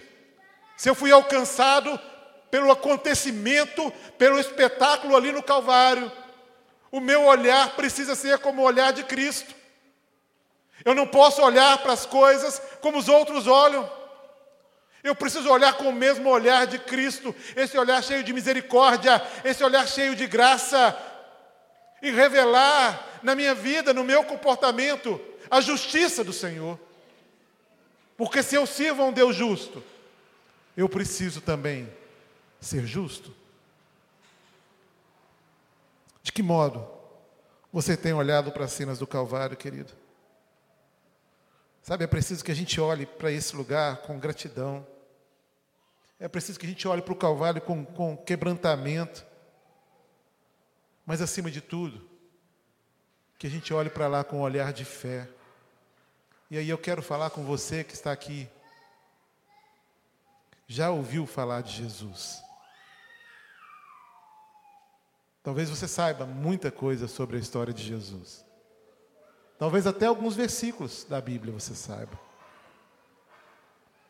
se 0.77 0.89
eu 0.89 0.95
fui 0.95 1.11
alcançado 1.11 1.99
pelo 2.49 2.71
acontecimento, 2.71 3.91
pelo 4.17 4.39
espetáculo 4.39 5.15
ali 5.15 5.33
no 5.33 5.43
Calvário, 5.43 6.09
o 6.89 7.01
meu 7.01 7.25
olhar 7.25 7.75
precisa 7.75 8.15
ser 8.15 8.39
como 8.39 8.61
o 8.61 8.65
olhar 8.65 8.93
de 8.93 9.03
Cristo. 9.03 9.58
Eu 10.85 10.95
não 10.95 11.05
posso 11.05 11.41
olhar 11.41 11.77
para 11.79 11.93
as 11.93 12.05
coisas 12.05 12.61
como 12.81 12.97
os 12.97 13.09
outros 13.09 13.47
olham. 13.47 13.89
Eu 15.03 15.15
preciso 15.15 15.49
olhar 15.49 15.73
com 15.73 15.89
o 15.89 15.93
mesmo 15.93 16.29
olhar 16.29 16.67
de 16.67 16.77
Cristo, 16.77 17.33
esse 17.55 17.77
olhar 17.77 18.03
cheio 18.03 18.23
de 18.23 18.33
misericórdia, 18.33 19.21
esse 19.43 19.63
olhar 19.63 19.87
cheio 19.87 20.15
de 20.15 20.27
graça, 20.27 20.97
e 22.01 22.11
revelar 22.11 23.19
na 23.21 23.35
minha 23.35 23.53
vida, 23.53 23.93
no 23.93 24.03
meu 24.03 24.23
comportamento, 24.23 25.19
a 25.49 25.61
justiça 25.61 26.23
do 26.23 26.33
Senhor. 26.33 26.79
Porque 28.17 28.43
se 28.43 28.55
eu 28.55 28.65
sirvo 28.65 29.01
a 29.01 29.05
um 29.05 29.13
Deus 29.13 29.35
justo, 29.35 29.83
eu 30.75 30.87
preciso 30.87 31.41
também 31.41 31.91
ser 32.59 32.85
justo. 32.85 33.33
De 36.21 36.31
que 36.31 36.43
modo 36.43 36.87
você 37.71 37.95
tem 37.95 38.13
olhado 38.13 38.51
para 38.51 38.65
as 38.65 38.71
cenas 38.71 38.99
do 38.99 39.07
Calvário, 39.07 39.55
querido? 39.55 39.93
Sabe, 41.81 42.03
é 42.03 42.07
preciso 42.07 42.43
que 42.43 42.51
a 42.51 42.55
gente 42.55 42.79
olhe 42.79 43.05
para 43.05 43.31
esse 43.31 43.55
lugar 43.55 43.97
com 44.03 44.19
gratidão. 44.19 44.85
É 46.19 46.27
preciso 46.27 46.59
que 46.59 46.65
a 46.65 46.69
gente 46.69 46.87
olhe 46.87 47.01
para 47.01 47.13
o 47.13 47.17
Calvário 47.17 47.61
com, 47.61 47.85
com 47.85 48.17
quebrantamento. 48.17 49.25
Mas, 51.05 51.21
acima 51.21 51.49
de 51.49 51.61
tudo, 51.61 52.07
que 53.37 53.47
a 53.47 53.49
gente 53.49 53.73
olhe 53.73 53.89
para 53.89 54.07
lá 54.07 54.23
com 54.23 54.37
um 54.37 54.41
olhar 54.41 54.73
de 54.73 54.83
fé. 54.83 55.27
E 56.51 56.57
aí 56.57 56.69
eu 56.69 56.77
quero 56.77 57.01
falar 57.01 57.29
com 57.29 57.43
você 57.43 57.83
que 57.83 57.93
está 57.93 58.11
aqui. 58.11 58.49
Já 60.67 60.91
ouviu 60.91 61.25
falar 61.25 61.61
de 61.61 61.71
Jesus? 61.71 62.43
Talvez 65.41 65.69
você 65.69 65.87
saiba 65.87 66.25
muita 66.25 66.69
coisa 66.69 67.07
sobre 67.07 67.37
a 67.37 67.39
história 67.39 67.73
de 67.73 67.83
Jesus. 67.83 68.45
Talvez 69.59 69.85
até 69.85 70.05
alguns 70.05 70.37
versículos 70.37 71.03
da 71.03 71.19
Bíblia 71.19 71.53
você 71.53 71.75
saiba. 71.75 72.17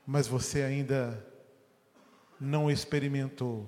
Mas 0.05 0.27
você 0.27 0.61
ainda 0.61 1.25
não 2.39 2.69
experimentou 2.69 3.67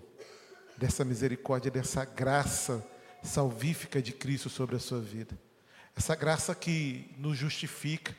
dessa 0.77 1.03
misericórdia, 1.03 1.71
dessa 1.71 2.05
graça 2.05 2.87
salvífica 3.23 3.99
de 3.99 4.13
Cristo 4.13 4.47
sobre 4.47 4.75
a 4.75 4.79
sua 4.79 5.01
vida. 5.01 5.35
Essa 5.95 6.13
graça 6.15 6.53
que 6.53 7.13
nos 7.17 7.35
justifica, 7.35 8.15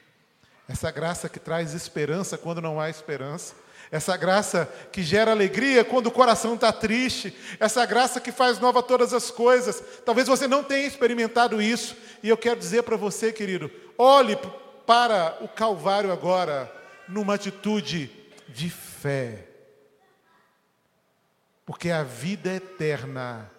essa 0.69 0.91
graça 0.91 1.29
que 1.29 1.39
traz 1.39 1.73
esperança 1.73 2.37
quando 2.37 2.61
não 2.61 2.81
há 2.81 2.91
esperança, 2.91 3.55
essa 3.93 4.17
graça 4.17 4.67
que 4.91 5.03
gera 5.03 5.31
alegria 5.33 5.85
quando 5.85 6.07
o 6.07 6.11
coração 6.11 6.55
está 6.55 6.73
triste, 6.73 7.37
essa 7.61 7.85
graça 7.85 8.19
que 8.19 8.33
faz 8.33 8.59
nova 8.59 8.83
todas 8.83 9.13
as 9.13 9.31
coisas. 9.31 9.85
Talvez 10.03 10.27
você 10.27 10.49
não 10.49 10.65
tenha 10.65 10.87
experimentado 10.87 11.61
isso, 11.61 11.95
e 12.23 12.29
eu 12.31 12.37
quero 12.39 12.59
dizer 12.59 12.85
para 12.85 12.97
você, 12.97 13.31
querido, 13.31 13.71
olhe 13.99 14.39
para 14.87 15.37
o 15.43 15.49
Calvário 15.49 16.11
agora 16.11 16.73
numa 17.07 17.35
atitude 17.35 18.11
de 18.49 18.71
fé, 18.71 19.47
porque 21.67 21.91
a 21.91 22.03
vida 22.03 22.51
eterna 22.51 23.51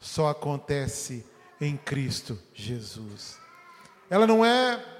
só 0.00 0.28
acontece 0.30 1.26
em 1.60 1.76
Cristo 1.76 2.38
Jesus. 2.54 3.38
Ela 4.08 4.26
não 4.26 4.42
é 4.42 4.93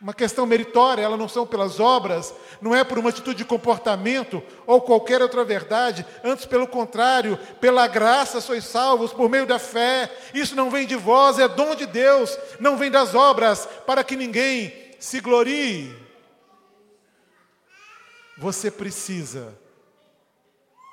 uma 0.00 0.14
questão 0.14 0.46
meritória, 0.46 1.02
elas 1.02 1.18
não 1.18 1.28
são 1.28 1.46
pelas 1.46 1.78
obras, 1.78 2.34
não 2.60 2.74
é 2.74 2.82
por 2.82 2.98
uma 2.98 3.10
atitude 3.10 3.38
de 3.38 3.44
comportamento 3.44 4.42
ou 4.66 4.80
qualquer 4.80 5.20
outra 5.20 5.44
verdade, 5.44 6.06
antes 6.24 6.46
pelo 6.46 6.66
contrário, 6.66 7.36
pela 7.60 7.86
graça 7.86 8.40
sois 8.40 8.64
salvos 8.64 9.12
por 9.12 9.28
meio 9.28 9.46
da 9.46 9.58
fé. 9.58 10.10
Isso 10.32 10.56
não 10.56 10.70
vem 10.70 10.86
de 10.86 10.96
vós, 10.96 11.38
é 11.38 11.46
dom 11.46 11.74
de 11.74 11.84
Deus, 11.84 12.38
não 12.58 12.78
vem 12.78 12.90
das 12.90 13.14
obras, 13.14 13.68
para 13.86 14.02
que 14.02 14.16
ninguém 14.16 14.72
se 14.98 15.20
glorie. 15.20 15.94
Você 18.38 18.70
precisa 18.70 19.54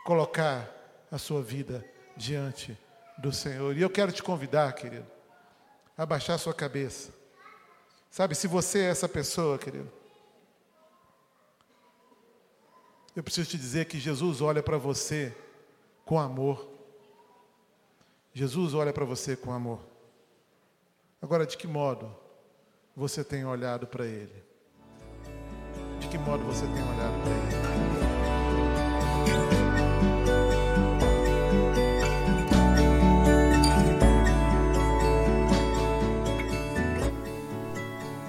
colocar 0.04 0.70
a 1.10 1.17
sua 1.17 1.41
vida 1.41 1.86
diante 2.17 2.78
do 3.17 3.32
Senhor. 3.32 3.78
E 3.78 3.82
eu 3.82 3.89
quero 3.89 4.12
te 4.12 4.22
convidar, 4.22 4.74
querido, 4.74 5.08
a 5.98 6.06
baixar 6.06 6.38
sua 6.38 6.54
cabeça 6.54 7.16
Sabe, 8.10 8.36
se 8.36 8.48
você 8.48 8.80
é 8.80 8.89
essa 8.89 9.08
pessoa, 9.08 9.58
querido, 9.58 9.89
eu 13.15 13.24
preciso 13.24 13.50
te 13.50 13.58
dizer 13.58 13.86
que 13.86 14.00
Jesus 14.00 14.41
olha 14.41 14.62
para 14.62 14.78
você 14.78 15.36
com 16.06 16.20
amor. 16.20 16.67
Jesus 18.34 18.74
olha 18.74 18.93
para 18.93 19.06
você 19.06 19.36
com 19.36 19.52
amor. 19.52 19.80
Agora, 21.22 21.46
de 21.46 21.58
que 21.58 21.67
modo 21.67 22.15
você 22.96 23.24
tem 23.24 23.46
olhado 23.46 23.88
para 23.88 24.06
Ele? 24.06 24.43
De 26.00 26.08
que 26.08 26.17
modo 26.17 26.43
você 26.46 26.65
tem 26.65 26.84
olhado 26.84 27.24
para 27.24 27.32
Ele? 27.32 27.58